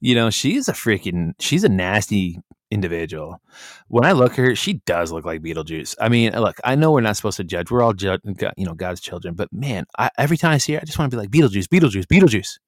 You 0.00 0.14
know, 0.14 0.30
she's 0.30 0.68
a 0.68 0.72
freaking, 0.72 1.32
she's 1.38 1.62
a 1.62 1.68
nasty 1.68 2.40
individual. 2.72 3.40
When 3.88 4.04
I 4.04 4.12
look 4.12 4.32
at 4.32 4.38
her, 4.38 4.54
she 4.56 4.74
does 4.84 5.12
look 5.12 5.24
like 5.24 5.42
Beetlejuice. 5.42 5.94
I 6.00 6.08
mean, 6.08 6.32
look, 6.32 6.56
I 6.64 6.74
know 6.74 6.90
we're 6.90 7.02
not 7.02 7.16
supposed 7.16 7.36
to 7.36 7.44
judge. 7.44 7.70
We're 7.70 7.82
all, 7.82 7.92
ju- 7.92 8.18
you 8.56 8.66
know, 8.66 8.74
God's 8.74 9.00
children. 9.00 9.34
But 9.34 9.52
man, 9.52 9.84
I, 9.98 10.10
every 10.18 10.36
time 10.36 10.52
I 10.52 10.58
see 10.58 10.72
her, 10.72 10.80
I 10.80 10.84
just 10.84 10.98
want 10.98 11.10
to 11.10 11.16
be 11.16 11.20
like 11.20 11.30
Beetlejuice, 11.30 11.66
Beetlejuice, 11.66 12.06
Beetlejuice. 12.06 12.58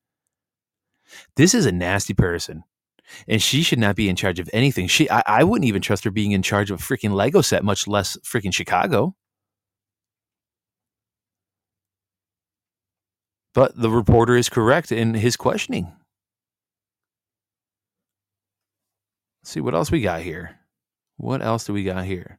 This 1.36 1.54
is 1.54 1.66
a 1.66 1.72
nasty 1.72 2.14
person. 2.14 2.62
And 3.28 3.42
she 3.42 3.62
should 3.62 3.78
not 3.78 3.96
be 3.96 4.08
in 4.08 4.16
charge 4.16 4.38
of 4.38 4.48
anything. 4.52 4.86
She, 4.86 5.10
I, 5.10 5.22
I 5.26 5.44
wouldn't 5.44 5.68
even 5.68 5.82
trust 5.82 6.04
her 6.04 6.10
being 6.10 6.32
in 6.32 6.42
charge 6.42 6.70
of 6.70 6.80
a 6.80 6.82
freaking 6.82 7.12
Lego 7.12 7.40
set, 7.40 7.64
much 7.64 7.86
less 7.86 8.16
freaking 8.18 8.52
Chicago. 8.52 9.14
But 13.54 13.80
the 13.80 13.90
reporter 13.90 14.36
is 14.36 14.48
correct 14.48 14.90
in 14.92 15.14
his 15.14 15.36
questioning. 15.36 15.92
Let's 19.42 19.52
see 19.52 19.60
what 19.60 19.74
else 19.74 19.90
we 19.90 20.00
got 20.00 20.22
here. 20.22 20.58
What 21.16 21.42
else 21.42 21.64
do 21.64 21.72
we 21.72 21.84
got 21.84 22.04
here? 22.04 22.38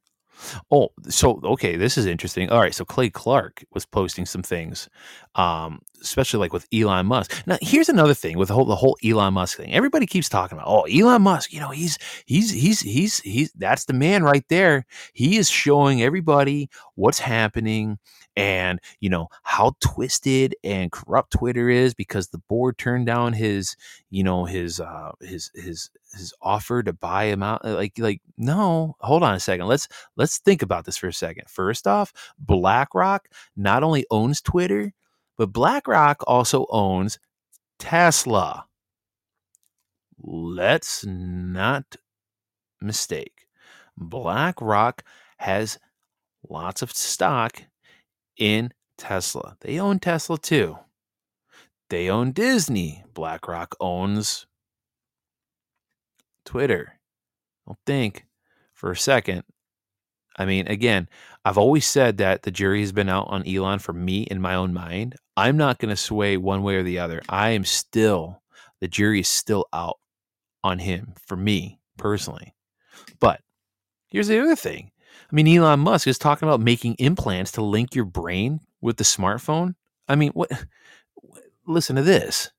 Oh, 0.70 0.90
so 1.08 1.40
okay, 1.44 1.78
this 1.78 1.98
is 1.98 2.06
interesting. 2.06 2.50
All 2.50 2.60
right, 2.60 2.74
so 2.74 2.84
Clay 2.84 3.10
Clark 3.10 3.64
was 3.74 3.86
posting 3.86 4.26
some 4.26 4.44
things, 4.44 4.90
um, 5.36 5.80
especially 6.08 6.40
like 6.40 6.54
with 6.54 6.68
Elon 6.74 7.06
Musk. 7.06 7.46
Now, 7.46 7.58
here's 7.62 7.90
another 7.90 8.14
thing 8.14 8.38
with 8.38 8.48
the 8.50 8.54
whole 8.54 8.66
the 8.66 8.76
whole 8.76 8.98
Elon 9.04 9.34
Musk 9.34 9.58
thing. 9.58 9.74
Everybody 9.74 10.06
keeps 10.06 10.30
talking 10.30 10.58
about, 10.58 10.68
oh, 10.68 10.84
Elon 10.84 11.22
Musk. 11.22 11.54
You 11.54 11.60
know, 11.60 11.70
he's 11.70 11.98
he's 12.26 12.52
he's 12.52 12.82
he's 12.82 13.20
he's 13.20 13.52
that's 13.54 13.86
the 13.86 13.94
man 13.94 14.24
right 14.24 14.46
there. 14.50 14.86
He 15.14 15.38
is 15.38 15.50
showing 15.50 16.02
everybody 16.02 16.70
what's 16.96 17.20
happening 17.20 17.98
and 18.36 18.80
you 19.00 19.10
know 19.10 19.28
how 19.44 19.74
twisted 19.80 20.56
and 20.64 20.92
corrupt 20.92 21.32
Twitter 21.32 21.70
is 21.70 21.94
because 21.94 22.28
the 22.28 22.38
board 22.50 22.78
turned 22.78 23.06
down 23.06 23.34
his 23.34 23.76
you 24.10 24.24
know 24.24 24.46
his 24.46 24.80
uh 24.80 25.12
his 25.22 25.52
his 25.56 25.90
his 26.14 26.34
offer 26.42 26.84
to 26.84 26.94
buy 26.94 27.26
him 27.26 27.44
out 27.44 27.64
like 27.64 27.94
like 27.98 28.22
no 28.38 28.96
hold 29.00 29.24
on 29.24 29.36
a 29.36 29.40
second 29.40 29.68
let's 29.68 29.88
let's 30.18 30.40
think 30.40 30.62
about 30.62 30.86
this 30.86 30.98
for 30.98 31.08
a 31.08 31.14
second 31.14 31.50
first 31.50 31.88
off 31.88 32.12
BlackRock 32.40 33.30
not 33.56 33.84
only 33.84 34.06
owns 34.12 34.42
Twitter 34.42 34.94
but 35.38 35.54
BlackRock 35.54 36.24
also 36.28 36.66
owns 36.70 37.20
Tesla 37.80 38.68
let's 40.18 41.06
not 41.06 41.98
mistake 42.82 43.46
BlackRock 43.98 45.04
has 45.38 45.80
lots 46.50 46.82
of 46.82 46.92
stock 46.92 47.64
in 48.38 48.72
Tesla. 48.98 49.58
They 49.62 49.80
own 49.80 50.00
Tesla 50.00 50.38
too. 50.38 50.78
They 51.90 52.10
own 52.10 52.32
Disney. 52.32 53.04
BlackRock 53.14 53.76
owns 53.80 54.46
Twitter. 56.46 57.00
Don't 57.66 57.80
think 57.86 58.26
for 58.74 58.92
a 58.92 58.98
second. 58.98 59.44
I 60.38 60.46
mean, 60.46 60.68
again, 60.68 61.08
I've 61.44 61.58
always 61.58 61.88
said 61.88 62.18
that 62.18 62.44
the 62.44 62.52
jury 62.52 62.82
has 62.82 62.92
been 62.92 63.10
out 63.10 63.28
on 63.30 63.48
Elon 63.48 63.80
for 63.80 63.94
me 63.94 64.24
in 64.24 64.42
my 64.42 64.56
own 64.56 64.74
mind. 64.74 65.16
I'm 65.38 65.58
not 65.58 65.80
going 65.80 65.90
to 65.90 65.96
sway 65.96 66.38
one 66.38 66.64
way 66.64 66.76
or 66.76 66.84
the 66.84 67.00
other. 67.00 67.22
I 67.30 67.52
am 67.52 67.64
still, 67.64 68.42
the 68.82 68.88
jury 68.88 69.22
is 69.22 69.28
still 69.28 69.66
out 69.74 69.98
on 70.64 70.80
him 70.80 71.14
for 71.26 71.36
me 71.36 71.80
personally. 71.98 72.54
But 73.20 73.42
here's 74.08 74.28
the 74.28 74.42
other 74.42 74.56
thing 74.56 74.92
I 75.32 75.36
mean, 75.36 75.48
Elon 75.48 75.80
Musk 75.80 76.08
is 76.08 76.18
talking 76.18 76.48
about 76.48 76.60
making 76.62 76.96
implants 76.96 77.52
to 77.54 77.62
link 77.62 77.96
your 77.96 78.06
brain 78.06 78.60
with 78.82 78.98
the 78.98 79.04
smartphone. 79.04 79.76
I 80.08 80.16
mean, 80.16 80.32
what? 80.32 80.52
Listen 81.68 81.96
to 81.96 82.04
this. 82.04 82.52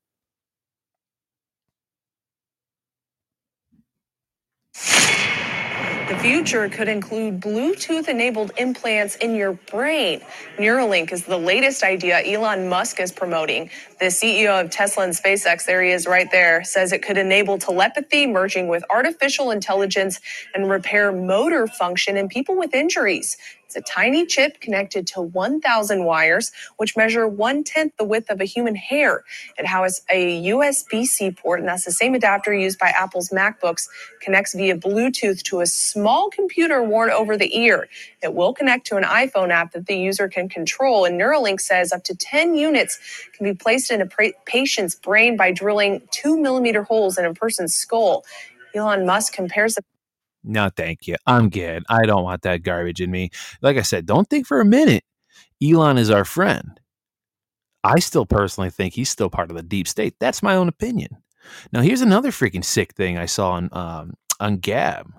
The 6.09 6.17
future 6.19 6.69
could 6.69 6.87
include 6.87 7.41
Bluetooth 7.41 8.09
enabled 8.09 8.51
implants 8.57 9.17
in 9.17 9.35
your 9.35 9.53
brain. 9.53 10.21
Neuralink 10.57 11.11
is 11.13 11.25
the 11.25 11.37
latest 11.39 11.83
idea 11.83 12.21
Elon 12.25 12.69
Musk 12.69 12.99
is 13.01 13.11
promoting. 13.11 13.71
The 13.99 14.07
CEO 14.07 14.61
of 14.63 14.71
Tesla 14.71 15.05
and 15.05 15.13
SpaceX, 15.13 15.65
there 15.65 15.83
he 15.83 15.91
is 15.91 16.07
right 16.07 16.31
there, 16.31 16.63
says 16.63 16.93
it 16.93 17.01
could 17.03 17.17
enable 17.17 17.57
telepathy 17.57 18.27
merging 18.27 18.67
with 18.69 18.85
artificial 18.89 19.51
intelligence 19.51 20.21
and 20.55 20.69
repair 20.69 21.11
motor 21.11 21.67
function 21.67 22.17
in 22.17 22.29
people 22.29 22.57
with 22.57 22.75
injuries. 22.75 23.37
It's 23.67 23.77
a 23.77 23.81
tiny 23.81 24.25
chip 24.25 24.61
connected 24.61 25.07
to 25.09 25.21
1,000 25.21 26.05
wires, 26.05 26.51
which 26.77 26.97
measure 26.97 27.27
one 27.27 27.65
tenth 27.65 27.93
the 27.97 28.05
width 28.05 28.31
of 28.31 28.41
a 28.41 28.45
human 28.45 28.75
hair. 28.77 29.25
It 29.59 29.67
has 29.67 30.03
a 30.11 30.43
USB 30.45 31.05
C 31.05 31.31
port, 31.31 31.59
and 31.61 31.69
that's 31.69 31.85
the 31.85 31.91
same 31.91 32.15
adapter 32.15 32.53
used 32.55 32.79
by 32.79 32.89
Apple's 32.89 33.29
MacBooks, 33.31 33.89
connects 34.21 34.55
via 34.55 34.77
Bluetooth 34.77 35.43
to 35.43 35.61
a 35.61 35.67
small 35.67 36.31
computer 36.31 36.83
worn 36.83 37.11
over 37.11 37.37
the 37.37 37.57
ear. 37.59 37.89
It 38.23 38.33
will 38.35 38.53
connect 38.53 38.87
to 38.87 38.97
an 38.97 39.03
iPhone 39.03 39.51
app 39.51 39.73
that 39.73 39.87
the 39.87 39.97
user 39.97 40.29
can 40.29 40.49
control. 40.49 41.05
And 41.05 41.19
Neuralink 41.21 41.61
says 41.61 41.93
up 41.93 42.05
to 42.05 42.15
10 42.15 42.55
units 42.55 42.99
can 43.37 43.45
be 43.45 43.55
placed 43.55 43.91
in 43.91 44.01
a 44.01 44.07
patient's 44.45 44.95
brain 44.95 45.37
by 45.37 45.51
drilling 45.51 46.03
two 46.11 46.39
millimeter 46.41 46.83
holes 46.83 47.19
in 47.19 47.25
a 47.25 47.35
person's 47.35 47.75
skull. 47.75 48.25
Elon 48.75 49.05
Musk 49.05 49.33
compares 49.33 49.75
the 49.75 49.83
No, 50.47 50.69
thank 50.75 51.07
you. 51.07 51.15
I'm 51.25 51.49
good. 51.49 51.83
I 51.89 52.03
don't 52.05 52.23
want 52.23 52.43
that 52.43 52.63
garbage 52.63 53.01
in 53.01 53.11
me. 53.11 53.29
Like 53.61 53.77
I 53.77 53.81
said, 53.81 54.05
don't 54.05 54.29
think 54.29 54.47
for 54.47 54.61
a 54.61 54.65
minute 54.65 55.03
Elon 55.63 55.97
is 55.97 56.09
our 56.09 56.25
friend. 56.25 56.79
I 57.83 57.99
still 57.99 58.25
personally 58.25 58.69
think 58.69 58.93
he's 58.93 59.09
still 59.09 59.29
part 59.29 59.49
of 59.49 59.57
the 59.57 59.63
deep 59.63 59.87
state. 59.87 60.15
That's 60.19 60.43
my 60.43 60.55
own 60.55 60.67
opinion. 60.67 61.17
Now, 61.71 61.81
here's 61.81 62.01
another 62.01 62.31
freaking 62.31 62.65
sick 62.65 62.93
thing 62.93 63.17
I 63.17 63.25
saw 63.25 63.51
on 63.51 63.69
um, 63.71 64.13
on 64.39 64.57
Gab. 64.57 65.13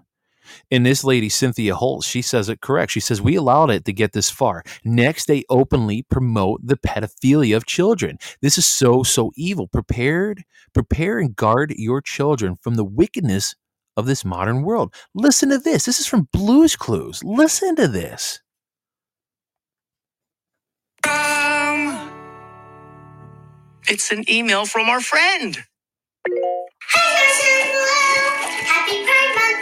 And 0.71 0.85
this 0.85 1.05
lady, 1.05 1.29
Cynthia 1.29 1.75
Holt, 1.75 2.05
she 2.05 2.23
says 2.23 2.49
it 2.49 2.61
correct. 2.61 2.93
She 2.93 3.01
says, 3.01 3.21
We 3.21 3.37
allowed 3.37 3.71
it 3.71 3.85
to 3.85 3.93
get 3.93 4.13
this 4.13 4.31
far. 4.31 4.63
Next, 4.85 5.27
they 5.27 5.45
openly 5.51 6.03
promote 6.03 6.61
the 6.65 6.77
pedophilia 6.77 7.57
of 7.57 7.67
children. 7.67 8.19
This 8.41 8.59
is 8.59 8.67
so, 8.67 9.03
so 9.03 9.33
evil. 9.37 9.69
Prepared, 9.69 10.45
prepare 10.75 11.19
and 11.19 11.37
guard 11.37 11.75
your 11.77 12.01
children 12.01 12.57
from 12.57 12.75
the 12.75 12.85
wickedness 12.85 13.55
of 13.99 14.07
this 14.07 14.25
modern 14.25 14.63
world. 14.63 14.95
Listen 15.15 15.51
to 15.51 15.59
this. 15.59 15.87
This 15.87 16.01
is 16.01 16.09
from 16.09 16.29
Blues 16.33 16.77
Clues. 16.77 17.25
Listen 17.25 17.77
to 17.77 17.89
this. 17.89 18.41
Um, 21.09 22.11
it's 23.89 24.13
an 24.13 24.25
email 24.31 24.67
from 24.67 24.89
our 24.91 25.01
friend. 25.01 25.59
Happy 28.67 29.05
Pride 29.05 29.33
Month! 29.37 29.61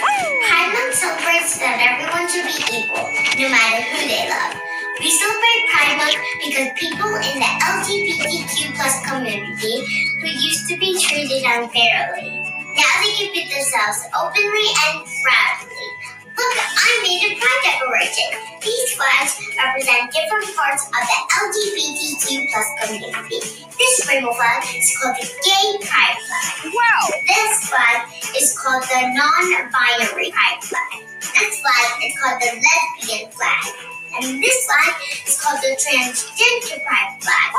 Pride 0.49 0.72
Month 0.75 0.94
celebrates 0.94 1.59
that 1.59 1.77
everyone 1.83 2.29
should 2.31 2.46
be 2.46 2.57
equal, 2.79 3.09
no 3.42 3.49
matter 3.51 3.83
who 3.90 3.99
they 4.07 4.25
love. 4.31 4.55
We 5.01 5.11
celebrate 5.11 5.62
Pride 5.75 5.96
Month 5.99 6.20
because 6.46 6.68
people 6.79 7.12
in 7.18 7.37
the 7.42 7.53
LGBTQ 7.66 8.77
plus 8.79 8.96
community 9.11 9.77
who 10.22 10.29
used 10.29 10.68
to 10.70 10.79
be 10.79 10.94
treated 11.03 11.42
unfairly, 11.44 12.45
now 12.76 12.92
they 13.00 13.12
can 13.16 13.32
be 13.32 13.48
themselves 13.48 14.04
openly 14.12 14.68
and 14.88 15.00
proudly. 15.24 15.88
Look, 16.36 16.56
I 16.60 16.90
made 17.00 17.24
a 17.24 17.40
pride 17.40 17.62
decoration. 17.64 18.28
These 18.60 18.92
flags 18.92 19.40
represent 19.56 20.12
different 20.12 20.52
parts 20.52 20.84
of 20.84 21.00
the 21.00 21.18
LGBTQ 21.32 22.52
plus 22.52 22.68
community. 22.84 23.40
This 23.80 24.04
rainbow 24.04 24.36
flag 24.36 24.60
is 24.76 24.92
called 25.00 25.16
the 25.16 25.24
Gay 25.24 25.66
Pride 25.80 26.20
Flag. 26.20 26.72
Wow! 26.76 27.00
This 27.24 27.72
flag 27.72 28.12
is 28.36 28.52
called 28.52 28.84
the 28.84 29.00
Non-Binary 29.16 30.30
Pride 30.30 30.60
Flag. 30.60 31.08
This 31.20 31.60
flag 31.64 31.86
is 32.04 32.12
called 32.20 32.40
the 32.44 32.52
Lesbian 32.60 33.32
Flag. 33.32 33.64
And 34.20 34.42
this 34.42 34.66
flag 34.68 34.92
is 35.24 35.40
called 35.40 35.60
the 35.64 35.72
Transgender 35.80 36.84
Pride 36.84 37.16
Flag. 37.24 37.50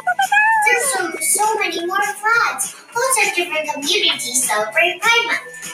There's 0.65 0.86
so, 0.93 1.01
so 1.17 1.56
many 1.58 1.86
more 1.86 2.06
flags. 2.21 2.75
Of 2.97 3.36
different 3.36 3.69
communities 3.73 4.43
celebrate 4.43 4.99
Pride 5.01 5.25
Month. 5.27 5.73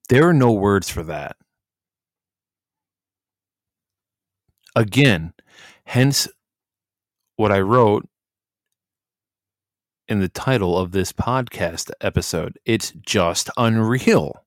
There 0.08 0.28
are 0.28 0.32
no 0.32 0.50
words 0.50 0.90
for 0.90 1.04
that. 1.04 1.36
Again, 4.74 5.32
hence 5.84 6.26
what 7.36 7.52
I 7.52 7.60
wrote 7.60 8.08
in 10.08 10.18
the 10.18 10.28
title 10.28 10.76
of 10.76 10.90
this 10.90 11.12
podcast 11.12 11.92
episode. 12.00 12.58
It's 12.64 12.90
just 13.06 13.50
unreal. 13.56 14.44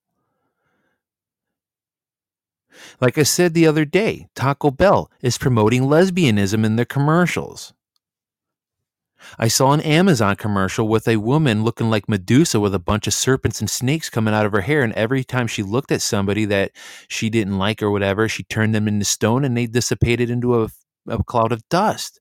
Like 2.99 3.17
I 3.17 3.23
said 3.23 3.53
the 3.53 3.67
other 3.67 3.85
day, 3.85 4.27
Taco 4.35 4.71
Bell 4.71 5.11
is 5.21 5.37
promoting 5.37 5.83
lesbianism 5.83 6.65
in 6.65 6.75
their 6.75 6.85
commercials. 6.85 7.73
I 9.39 9.47
saw 9.47 9.71
an 9.71 9.81
Amazon 9.81 10.35
commercial 10.35 10.87
with 10.87 11.07
a 11.07 11.17
woman 11.17 11.63
looking 11.63 11.89
like 11.89 12.09
Medusa 12.09 12.59
with 12.59 12.75
a 12.75 12.79
bunch 12.79 13.07
of 13.07 13.13
serpents 13.13 13.59
and 13.61 13.69
snakes 13.69 14.09
coming 14.09 14.33
out 14.33 14.45
of 14.45 14.51
her 14.51 14.61
hair. 14.61 14.83
And 14.83 14.93
every 14.93 15.23
time 15.23 15.47
she 15.47 15.63
looked 15.63 15.91
at 15.91 16.01
somebody 16.01 16.45
that 16.45 16.71
she 17.07 17.29
didn't 17.29 17.57
like 17.57 17.81
or 17.81 17.91
whatever, 17.91 18.27
she 18.27 18.43
turned 18.43 18.75
them 18.75 18.87
into 18.87 19.05
stone 19.05 19.45
and 19.45 19.55
they 19.55 19.65
dissipated 19.65 20.29
into 20.29 20.61
a, 20.61 20.69
a 21.07 21.23
cloud 21.23 21.51
of 21.51 21.67
dust. 21.69 22.19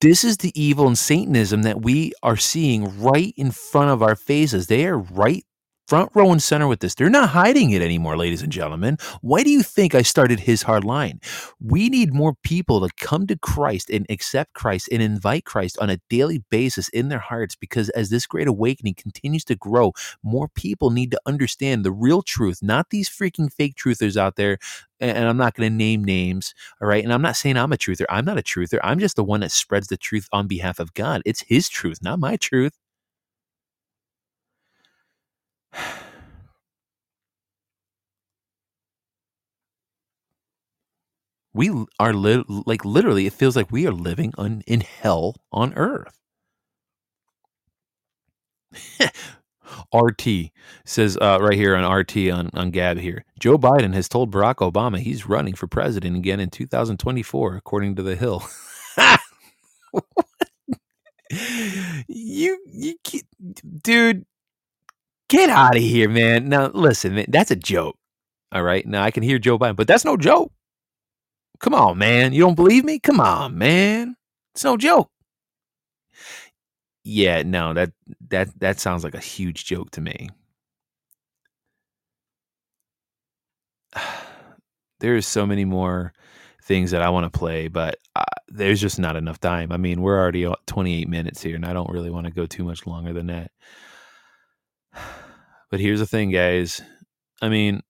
This 0.00 0.24
is 0.24 0.38
the 0.38 0.58
evil 0.60 0.86
and 0.86 0.96
Satanism 0.96 1.62
that 1.62 1.82
we 1.82 2.12
are 2.22 2.38
seeing 2.38 3.00
right 3.00 3.34
in 3.36 3.50
front 3.50 3.90
of 3.90 4.02
our 4.02 4.16
faces. 4.16 4.66
They 4.66 4.86
are 4.86 4.96
right 4.96 5.44
front 5.90 6.12
row 6.14 6.30
and 6.30 6.40
center 6.42 6.68
with 6.68 6.80
this. 6.80 6.94
They're 6.94 7.10
not 7.10 7.30
hiding 7.30 7.72
it 7.72 7.82
anymore, 7.82 8.16
ladies 8.16 8.42
and 8.42 8.52
gentlemen. 8.52 8.96
Why 9.22 9.42
do 9.42 9.50
you 9.50 9.64
think 9.64 9.96
I 9.96 10.02
started 10.02 10.40
his 10.40 10.62
hard 10.62 10.84
line? 10.84 11.20
We 11.60 11.90
need 11.90 12.14
more 12.14 12.34
people 12.44 12.80
to 12.86 12.94
come 12.96 13.26
to 13.26 13.36
Christ 13.36 13.90
and 13.90 14.06
accept 14.08 14.54
Christ 14.54 14.88
and 14.92 15.02
invite 15.02 15.46
Christ 15.46 15.78
on 15.80 15.90
a 15.90 15.98
daily 16.08 16.44
basis 16.48 16.88
in 16.90 17.08
their 17.08 17.18
hearts 17.18 17.56
because 17.56 17.88
as 17.90 18.08
this 18.08 18.24
great 18.28 18.46
awakening 18.46 18.94
continues 18.94 19.44
to 19.46 19.56
grow, 19.56 19.92
more 20.22 20.48
people 20.48 20.90
need 20.90 21.10
to 21.10 21.20
understand 21.26 21.84
the 21.84 21.92
real 21.92 22.22
truth, 22.22 22.60
not 22.62 22.90
these 22.90 23.10
freaking 23.10 23.52
fake 23.52 23.74
truthers 23.74 24.16
out 24.16 24.36
there. 24.36 24.58
And 25.00 25.28
I'm 25.28 25.38
not 25.38 25.54
going 25.56 25.68
to 25.70 25.76
name 25.76 26.04
names, 26.04 26.54
all 26.80 26.86
right? 26.86 27.02
And 27.02 27.12
I'm 27.12 27.22
not 27.22 27.36
saying 27.36 27.56
I'm 27.56 27.72
a 27.72 27.76
truther. 27.76 28.06
I'm 28.10 28.26
not 28.26 28.38
a 28.38 28.42
truther. 28.42 28.78
I'm 28.84 29.00
just 29.00 29.16
the 29.16 29.24
one 29.24 29.40
that 29.40 29.50
spreads 29.50 29.88
the 29.88 29.96
truth 29.96 30.28
on 30.30 30.46
behalf 30.46 30.78
of 30.78 30.94
God. 30.94 31.22
It's 31.26 31.42
his 31.48 31.68
truth, 31.68 31.98
not 32.00 32.20
my 32.20 32.36
truth. 32.36 32.78
we 41.54 41.70
are 41.98 42.14
li- 42.14 42.44
like 42.48 42.84
literally 42.84 43.26
it 43.26 43.32
feels 43.32 43.56
like 43.56 43.72
we 43.72 43.86
are 43.86 43.92
living 43.92 44.32
on, 44.38 44.62
in 44.66 44.80
hell 44.82 45.36
on 45.52 45.74
earth. 45.74 46.18
Rt 49.94 50.50
says 50.84 51.16
uh, 51.20 51.38
right 51.40 51.56
here 51.56 51.76
on 51.76 51.84
rt 52.00 52.16
on, 52.32 52.50
on 52.54 52.70
gab 52.70 52.98
here 52.98 53.24
joe 53.40 53.58
biden 53.58 53.94
has 53.94 54.08
told 54.08 54.32
barack 54.32 54.56
obama 54.56 54.98
he's 54.98 55.26
running 55.28 55.54
for 55.54 55.66
president 55.68 56.16
again 56.16 56.40
in 56.40 56.50
2024 56.50 57.56
according 57.56 57.96
to 57.96 58.02
the 58.02 58.16
hill. 58.16 58.44
You 62.08 62.58
you 62.66 62.94
dude 63.82 64.26
get 65.30 65.50
out 65.50 65.76
of 65.76 65.82
here 65.82 66.10
man 66.10 66.50
now 66.50 66.68
listen 66.74 67.16
man, 67.16 67.26
that's 67.30 67.52
a 67.52 67.56
joke 67.56 67.96
all 68.52 68.62
right 68.62 68.86
now 68.86 69.02
i 69.02 69.12
can 69.12 69.24
hear 69.24 69.38
joe 69.40 69.58
biden 69.58 69.76
but 69.76 69.88
that's 69.88 70.04
no 70.04 70.18
joke 70.18 70.52
Come 71.60 71.74
on, 71.74 71.98
man. 71.98 72.32
You 72.32 72.40
don't 72.40 72.54
believe 72.54 72.84
me? 72.84 72.98
Come 72.98 73.20
on, 73.20 73.58
man. 73.58 74.16
It's 74.54 74.64
no 74.64 74.76
joke. 74.78 75.10
Yeah, 77.04 77.42
no, 77.42 77.74
that 77.74 77.92
that 78.30 78.58
that 78.60 78.80
sounds 78.80 79.04
like 79.04 79.14
a 79.14 79.20
huge 79.20 79.64
joke 79.66 79.90
to 79.92 80.00
me. 80.00 80.28
There's 85.00 85.26
so 85.26 85.46
many 85.46 85.64
more 85.64 86.12
things 86.64 86.90
that 86.92 87.02
I 87.02 87.10
want 87.10 87.32
to 87.32 87.38
play, 87.38 87.68
but 87.68 87.98
uh, 88.16 88.24
there's 88.48 88.80
just 88.80 88.98
not 88.98 89.16
enough 89.16 89.40
time. 89.40 89.72
I 89.72 89.78
mean, 89.78 90.02
we're 90.02 90.18
already 90.18 90.46
28 90.66 91.08
minutes 91.08 91.42
here, 91.42 91.56
and 91.56 91.64
I 91.66 91.72
don't 91.72 91.90
really 91.90 92.10
want 92.10 92.26
to 92.26 92.32
go 92.32 92.46
too 92.46 92.64
much 92.64 92.86
longer 92.86 93.14
than 93.14 93.28
that. 93.28 93.50
But 95.70 95.80
here's 95.80 96.00
the 96.00 96.06
thing, 96.06 96.30
guys. 96.30 96.82
I 97.42 97.48
mean, 97.50 97.80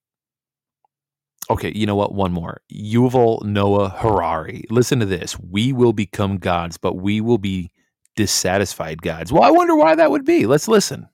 Okay, 1.48 1.72
you 1.74 1.86
know 1.86 1.94
what? 1.94 2.12
One 2.14 2.32
more. 2.32 2.60
Yuval 2.72 3.44
Noah 3.44 3.88
Harari. 3.90 4.64
Listen 4.70 4.98
to 5.00 5.06
this. 5.06 5.38
We 5.38 5.72
will 5.72 5.92
become 5.92 6.38
gods, 6.38 6.76
but 6.76 6.94
we 6.96 7.20
will 7.20 7.38
be 7.38 7.70
dissatisfied 8.16 9.02
gods. 9.02 9.32
Well, 9.32 9.42
I 9.44 9.50
wonder 9.50 9.76
why 9.76 9.94
that 9.94 10.10
would 10.10 10.24
be. 10.24 10.46
Let's 10.46 10.66
listen. 10.68 11.08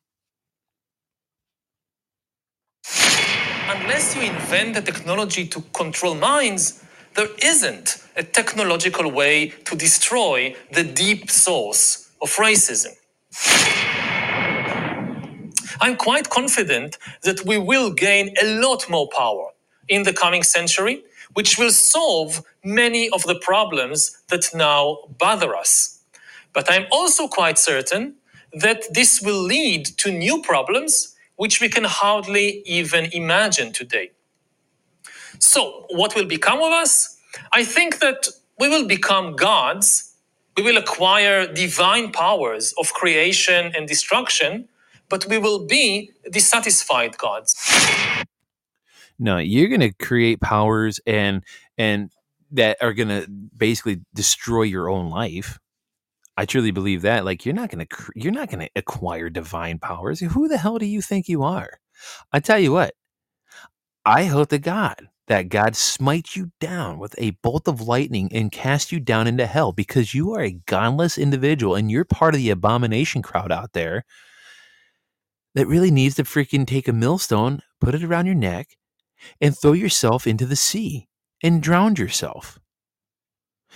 Unless 3.57 4.17
you 4.17 4.23
invent 4.23 4.75
the 4.75 4.83
technology 4.83 5.47
to 5.49 5.63
control 5.75 6.15
minds, 6.17 6.85
there 7.15 7.29
isn't 7.43 7.99
a 8.17 8.23
technological 8.25 9.11
way 9.11 9.49
to 9.67 9.77
destroy 9.77 10.57
the 10.73 10.85
deep 10.85 11.31
source 11.31 12.11
of 12.23 12.31
racism. 12.37 12.93
I'm 15.81 15.97
quite 15.97 16.31
confident 16.31 16.99
that 17.25 17.45
we 17.47 17.59
will 17.59 17.93
gain 17.93 18.35
a 18.43 18.61
lot 18.61 18.91
more 18.91 19.09
power 19.17 19.49
in 19.89 20.05
the 20.05 20.13
coming 20.13 20.43
century, 20.45 21.05
which 21.35 21.59
will 21.59 21.71
solve 21.71 22.43
many 22.65 23.11
of 23.11 23.25
the 23.25 23.39
problems 23.41 24.19
that 24.29 24.51
now 24.55 24.99
bother 25.19 25.57
us. 25.57 26.01
But 26.55 26.71
I'm 26.71 26.87
also 26.93 27.29
quite 27.29 27.59
certain 27.59 28.17
that 28.53 28.83
this 28.95 29.23
will 29.23 29.43
lead 29.43 29.87
to 29.99 30.13
new 30.13 30.43
problems 30.43 31.15
which 31.37 31.61
we 31.61 31.69
can 31.69 31.85
hardly 31.85 32.63
even 32.67 33.07
imagine 33.13 33.73
today. 33.73 34.13
So, 35.41 35.87
what 35.91 36.15
will 36.17 36.27
become 36.27 36.59
of 36.63 36.73
us? 36.73 37.19
I 37.53 37.65
think 37.65 38.01
that 38.01 38.29
we 38.59 38.69
will 38.69 38.87
become 38.87 39.37
gods. 39.37 40.15
We 40.57 40.63
will 40.65 40.79
acquire 40.79 41.47
divine 41.53 42.13
powers 42.13 42.75
of 42.79 42.93
creation 42.95 43.73
and 43.77 43.89
destruction, 43.89 44.69
but 45.09 45.27
we 45.27 45.39
will 45.39 45.67
be 45.67 46.13
dissatisfied 46.31 47.19
gods. 47.19 47.55
No, 49.19 49.39
you're 49.39 49.69
going 49.69 49.81
to 49.81 49.93
create 49.93 50.41
powers 50.41 51.01
and 51.07 51.43
and 51.79 52.11
that 52.53 52.77
are 52.81 52.93
going 52.93 53.09
to 53.09 53.27
basically 53.57 54.01
destroy 54.15 54.63
your 54.63 54.89
own 54.89 55.11
life. 55.11 55.59
I 56.37 56.45
truly 56.45 56.71
believe 56.71 57.03
that. 57.03 57.25
Like 57.25 57.47
you're 57.47 57.55
not 57.55 57.71
going 57.71 57.87
to 57.87 57.97
you're 58.15 58.33
not 58.33 58.51
going 58.51 58.61
to 58.61 58.71
acquire 58.77 59.31
divine 59.31 59.79
powers. 59.79 60.21
Who 60.21 60.49
the 60.49 60.59
hell 60.59 60.79
do 60.79 60.87
you 60.87 61.03
think 61.03 61.29
you 61.29 61.43
are? 61.43 61.81
I 62.33 62.41
tell 62.41 62.59
you 62.59 62.73
what. 62.73 62.95
I 64.05 64.25
hope 64.25 64.51
to 64.51 64.59
God 64.59 65.09
that 65.29 65.49
God 65.49 65.77
smite 65.77 66.37
you 66.37 66.53
down 66.61 66.99
with 66.99 67.15
a 67.19 67.31
bolt 67.43 67.67
of 67.67 67.81
lightning 67.81 68.31
and 68.33 68.53
cast 68.53 68.93
you 68.93 69.01
down 69.01 69.27
into 69.27 69.47
hell 69.47 69.73
because 69.73 70.15
you 70.15 70.33
are 70.35 70.43
a 70.43 70.59
godless 70.67 71.19
individual 71.19 71.75
and 71.75 71.91
you're 71.91 72.05
part 72.05 72.35
of 72.35 72.41
the 72.41 72.51
abomination 72.51 73.23
crowd 73.23 73.51
out 73.51 73.73
there 73.73 74.05
that 75.57 75.67
really 75.67 75.91
needs 75.91 76.15
to 76.17 76.23
freaking 76.23 76.67
take 76.67 76.87
a 76.87 76.93
millstone, 76.93 77.63
put 77.81 77.95
it 77.95 78.05
around 78.05 78.27
your 78.27 78.35
neck, 78.35 78.77
and 79.41 79.57
throw 79.57 79.73
yourself 79.73 80.27
into 80.27 80.45
the 80.45 80.55
sea 80.55 81.09
and 81.43 81.63
drown 81.63 81.97
yourself. 81.97 82.61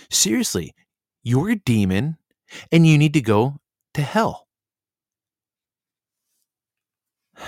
Seriously, 0.09 0.75
you're 1.23 1.49
a 1.49 1.55
demon 1.55 2.17
and 2.71 2.85
you 2.85 2.99
need 2.99 3.15
to 3.15 3.21
go 3.21 3.57
to 3.95 4.03
hell. 4.03 4.47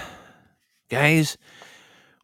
Guys, 0.90 1.38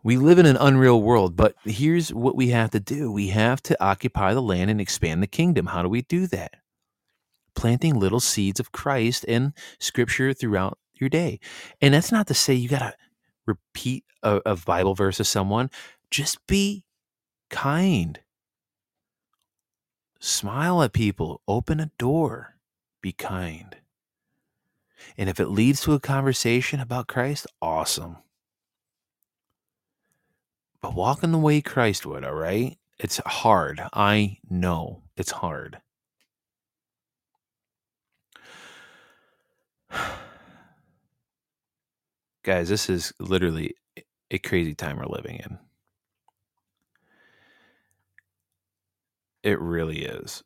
we 0.04 0.18
live 0.18 0.40
in 0.40 0.48
an 0.48 0.58
unreal 0.60 1.00
world, 1.00 1.36
but 1.36 1.54
here's 1.64 2.12
what 2.12 2.36
we 2.36 2.50
have 2.50 2.72
to 2.72 2.80
do 2.80 3.12
we 3.12 3.28
have 3.28 3.62
to 3.62 3.84
occupy 3.84 4.34
the 4.34 4.42
land 4.42 4.72
and 4.72 4.82
expand 4.82 5.22
the 5.22 5.28
kingdom. 5.28 5.68
How 5.68 5.84
do 5.84 5.90
we 5.90 6.02
do 6.02 6.26
that? 6.28 6.56
planting 7.60 8.00
little 8.00 8.22
seeds 8.22 8.60
of 8.60 8.72
Christ 8.72 9.26
and 9.28 9.52
scripture 9.80 10.34
throughout 10.34 10.78
your 11.00 11.10
day. 11.10 11.40
And 11.82 11.94
that's 11.94 12.12
not 12.12 12.28
to 12.28 12.34
say 12.34 12.54
you 12.54 12.70
got 12.70 12.80
to 12.80 12.96
repeat 13.46 14.04
a, 14.24 14.42
a 14.46 14.56
Bible 14.56 14.96
verse 14.96 15.18
to 15.18 15.24
someone. 15.24 15.70
Just 16.12 16.46
be 16.48 16.84
kind. 17.50 18.20
Smile 20.20 20.84
at 20.84 20.94
people, 20.94 21.42
open 21.48 21.80
a 21.80 21.92
door, 21.98 22.56
be 23.02 23.12
kind. 23.12 23.78
And 25.18 25.30
if 25.30 25.40
it 25.40 25.48
leads 25.48 25.82
to 25.82 25.94
a 25.94 26.00
conversation 26.00 26.80
about 26.80 27.08
Christ, 27.08 27.48
awesome. 27.62 28.18
But 30.82 30.94
walk 30.96 31.24
in 31.24 31.32
the 31.32 31.38
way 31.38 31.62
Christ 31.62 32.06
would, 32.06 32.26
all 32.26 32.34
right? 32.34 32.78
It's 32.98 33.22
hard. 33.26 33.82
I 33.94 34.38
know 34.50 35.04
it's 35.16 35.32
hard. 35.32 35.80
Guys, 42.50 42.68
this 42.68 42.90
is 42.90 43.14
literally 43.20 43.76
a 44.32 44.40
crazy 44.40 44.74
time 44.74 44.98
we're 44.98 45.06
living 45.06 45.36
in. 45.36 45.60
It 49.44 49.62
really 49.62 50.04
is. 50.06 50.42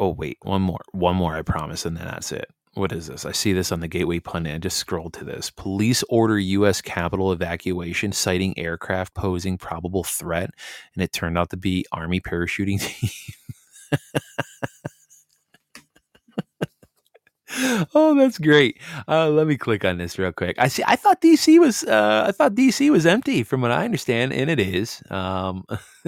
Oh, 0.00 0.08
wait, 0.08 0.38
one 0.40 0.62
more. 0.62 0.80
One 0.92 1.16
more, 1.16 1.36
I 1.36 1.42
promise, 1.42 1.84
and 1.84 1.98
then 1.98 2.06
that's 2.06 2.32
it. 2.32 2.46
What 2.72 2.92
is 2.92 3.08
this? 3.08 3.26
I 3.26 3.32
see 3.32 3.52
this 3.52 3.72
on 3.72 3.80
the 3.80 3.88
Gateway 3.88 4.20
Pundit. 4.20 4.54
I 4.54 4.58
just 4.58 4.78
scrolled 4.78 5.12
to 5.12 5.24
this. 5.26 5.50
Police 5.50 6.02
order 6.08 6.38
U.S. 6.38 6.80
Capitol 6.80 7.30
evacuation, 7.30 8.12
citing 8.12 8.58
aircraft 8.58 9.12
posing 9.12 9.58
probable 9.58 10.02
threat, 10.02 10.48
and 10.94 11.02
it 11.02 11.12
turned 11.12 11.36
out 11.36 11.50
to 11.50 11.58
be 11.58 11.84
Army 11.92 12.22
parachuting 12.22 12.80
team. 13.90 14.00
oh, 17.94 18.14
that's 18.16 18.38
great. 18.38 18.78
Uh, 19.06 19.28
let 19.28 19.46
me 19.46 19.56
click 19.56 19.84
on 19.84 19.98
this 19.98 20.18
real 20.18 20.32
quick. 20.32 20.56
I 20.58 20.68
see. 20.68 20.82
I 20.86 20.96
thought 20.96 21.20
DC 21.20 21.58
was. 21.60 21.84
Uh, 21.84 22.24
I 22.26 22.32
thought 22.32 22.54
DC 22.54 22.90
was 22.90 23.06
empty, 23.06 23.42
from 23.42 23.60
what 23.60 23.70
I 23.70 23.84
understand, 23.84 24.32
and 24.32 24.50
it 24.50 24.58
is. 24.58 25.02
Um, 25.10 25.64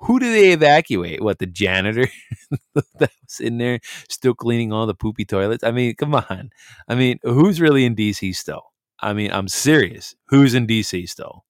who 0.00 0.20
do 0.20 0.30
they 0.30 0.52
evacuate? 0.52 1.22
What 1.22 1.38
the 1.38 1.46
janitor 1.46 2.08
that 2.74 3.10
was 3.22 3.40
in 3.40 3.58
there 3.58 3.80
still 4.08 4.34
cleaning 4.34 4.72
all 4.72 4.86
the 4.86 4.94
poopy 4.94 5.24
toilets? 5.24 5.64
I 5.64 5.70
mean, 5.70 5.94
come 5.94 6.14
on. 6.14 6.50
I 6.88 6.94
mean, 6.94 7.18
who's 7.22 7.60
really 7.60 7.84
in 7.84 7.96
DC 7.96 8.34
still? 8.34 8.62
I 9.00 9.12
mean, 9.12 9.32
I'm 9.32 9.48
serious. 9.48 10.14
Who's 10.28 10.54
in 10.54 10.66
DC 10.66 11.08
still? 11.08 11.44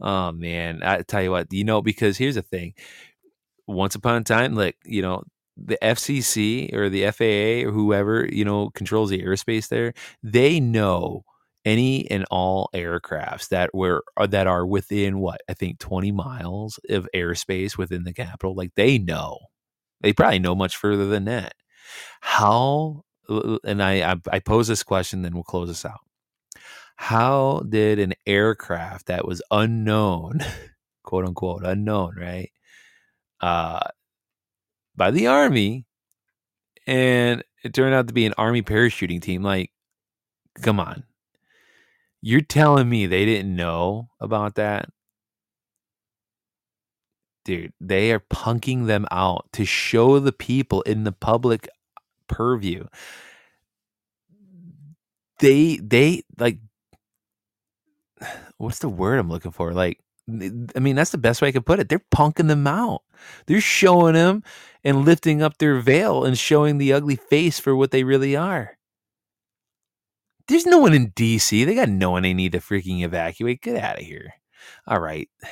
Oh 0.00 0.32
man, 0.32 0.82
I 0.84 1.02
tell 1.02 1.22
you 1.22 1.30
what. 1.32 1.52
You 1.52 1.64
know, 1.64 1.82
because 1.82 2.16
here's 2.16 2.36
the 2.36 2.42
thing. 2.42 2.74
Once 3.66 3.94
upon 3.94 4.20
a 4.22 4.24
time, 4.24 4.54
like 4.54 4.76
you 4.84 5.02
know, 5.02 5.24
the 5.56 5.78
FCC 5.82 6.72
or 6.72 6.88
the 6.88 7.10
FAA 7.10 7.68
or 7.68 7.72
whoever 7.72 8.26
you 8.30 8.44
know 8.44 8.70
controls 8.70 9.10
the 9.10 9.22
airspace 9.22 9.68
there, 9.68 9.94
they 10.22 10.60
know 10.60 11.24
any 11.64 12.10
and 12.10 12.24
all 12.30 12.70
aircrafts 12.74 13.48
that 13.48 13.74
were 13.74 14.04
uh, 14.16 14.26
that 14.26 14.46
are 14.46 14.66
within 14.66 15.18
what 15.18 15.40
I 15.48 15.54
think 15.54 15.78
20 15.78 16.12
miles 16.12 16.80
of 16.88 17.08
airspace 17.14 17.78
within 17.78 18.04
the 18.04 18.12
capital. 18.12 18.54
Like 18.54 18.72
they 18.74 18.98
know, 18.98 19.38
they 20.00 20.12
probably 20.12 20.38
know 20.40 20.54
much 20.54 20.76
further 20.76 21.06
than 21.06 21.24
that. 21.26 21.54
How? 22.20 23.04
And 23.64 23.82
I 23.82 24.12
I, 24.12 24.16
I 24.32 24.38
pose 24.40 24.68
this 24.68 24.82
question, 24.82 25.22
then 25.22 25.34
we'll 25.34 25.44
close 25.44 25.68
this 25.68 25.84
out. 25.84 26.00
How 26.96 27.62
did 27.68 27.98
an 27.98 28.14
aircraft 28.26 29.06
that 29.06 29.26
was 29.26 29.42
unknown, 29.50 30.40
quote 31.04 31.26
unquote, 31.26 31.64
unknown, 31.64 32.16
right? 32.16 32.50
Uh, 33.40 33.80
by 34.96 35.10
the 35.10 35.26
army. 35.26 35.86
And 36.86 37.44
it 37.62 37.74
turned 37.74 37.94
out 37.94 38.08
to 38.08 38.14
be 38.14 38.26
an 38.26 38.34
army 38.36 38.62
parachuting 38.62 39.20
team. 39.20 39.42
Like 39.42 39.70
come 40.60 40.80
on. 40.80 41.04
You're 42.20 42.40
telling 42.40 42.88
me 42.88 43.06
they 43.06 43.24
didn't 43.24 43.54
know 43.54 44.10
about 44.20 44.54
that? 44.56 44.90
Dude 47.44 47.72
they 47.80 48.12
are 48.12 48.20
punking 48.20 48.86
them 48.86 49.06
out 49.10 49.48
to 49.52 49.64
show 49.64 50.18
the 50.18 50.32
people 50.32 50.82
in 50.82 51.04
the 51.04 51.12
public 51.12 51.68
purview. 52.28 52.86
They 55.40 55.76
they 55.76 56.22
like 56.38 56.58
what's 58.58 58.78
the 58.78 58.88
word 58.88 59.18
i'm 59.18 59.28
looking 59.30 59.52
for? 59.52 59.72
Like 59.72 60.01
I 60.28 60.78
mean, 60.78 60.96
that's 60.96 61.10
the 61.10 61.18
best 61.18 61.42
way 61.42 61.48
I 61.48 61.52
could 61.52 61.66
put 61.66 61.80
it. 61.80 61.88
They're 61.88 62.04
punking 62.14 62.48
them 62.48 62.66
out. 62.66 63.02
They're 63.46 63.60
showing 63.60 64.14
them 64.14 64.42
and 64.84 65.04
lifting 65.04 65.42
up 65.42 65.58
their 65.58 65.80
veil 65.80 66.24
and 66.24 66.38
showing 66.38 66.78
the 66.78 66.92
ugly 66.92 67.16
face 67.16 67.58
for 67.58 67.74
what 67.74 67.90
they 67.90 68.04
really 68.04 68.36
are. 68.36 68.78
There's 70.48 70.66
no 70.66 70.78
one 70.78 70.92
in 70.92 71.10
DC. 71.12 71.64
They 71.64 71.74
got 71.74 71.88
no 71.88 72.10
one 72.10 72.22
they 72.22 72.34
need 72.34 72.52
to 72.52 72.58
freaking 72.58 73.02
evacuate. 73.02 73.62
Get 73.62 73.82
out 73.82 73.98
of 73.98 74.04
here. 74.04 74.34
All 74.86 75.00
right. 75.00 75.28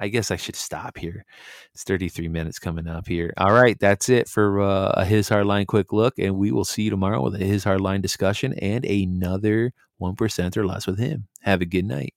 I 0.00 0.08
guess 0.08 0.32
I 0.32 0.36
should 0.36 0.56
stop 0.56 0.98
here. 0.98 1.24
It's 1.72 1.84
33 1.84 2.26
minutes 2.26 2.58
coming 2.58 2.88
up 2.88 3.06
here. 3.06 3.32
All 3.36 3.52
right. 3.52 3.78
That's 3.78 4.08
it 4.08 4.28
for 4.28 4.60
uh, 4.60 4.88
a 4.96 5.04
His 5.04 5.30
Hardline 5.30 5.68
quick 5.68 5.92
look. 5.92 6.18
And 6.18 6.36
we 6.36 6.50
will 6.50 6.64
see 6.64 6.82
you 6.82 6.90
tomorrow 6.90 7.22
with 7.22 7.36
a 7.40 7.44
His 7.44 7.64
Hardline 7.64 8.02
discussion 8.02 8.54
and 8.54 8.84
another 8.84 9.72
1% 10.00 10.56
or 10.56 10.66
less 10.66 10.86
with 10.86 10.98
him. 10.98 11.28
Have 11.42 11.62
a 11.62 11.66
good 11.66 11.84
night. 11.84 12.12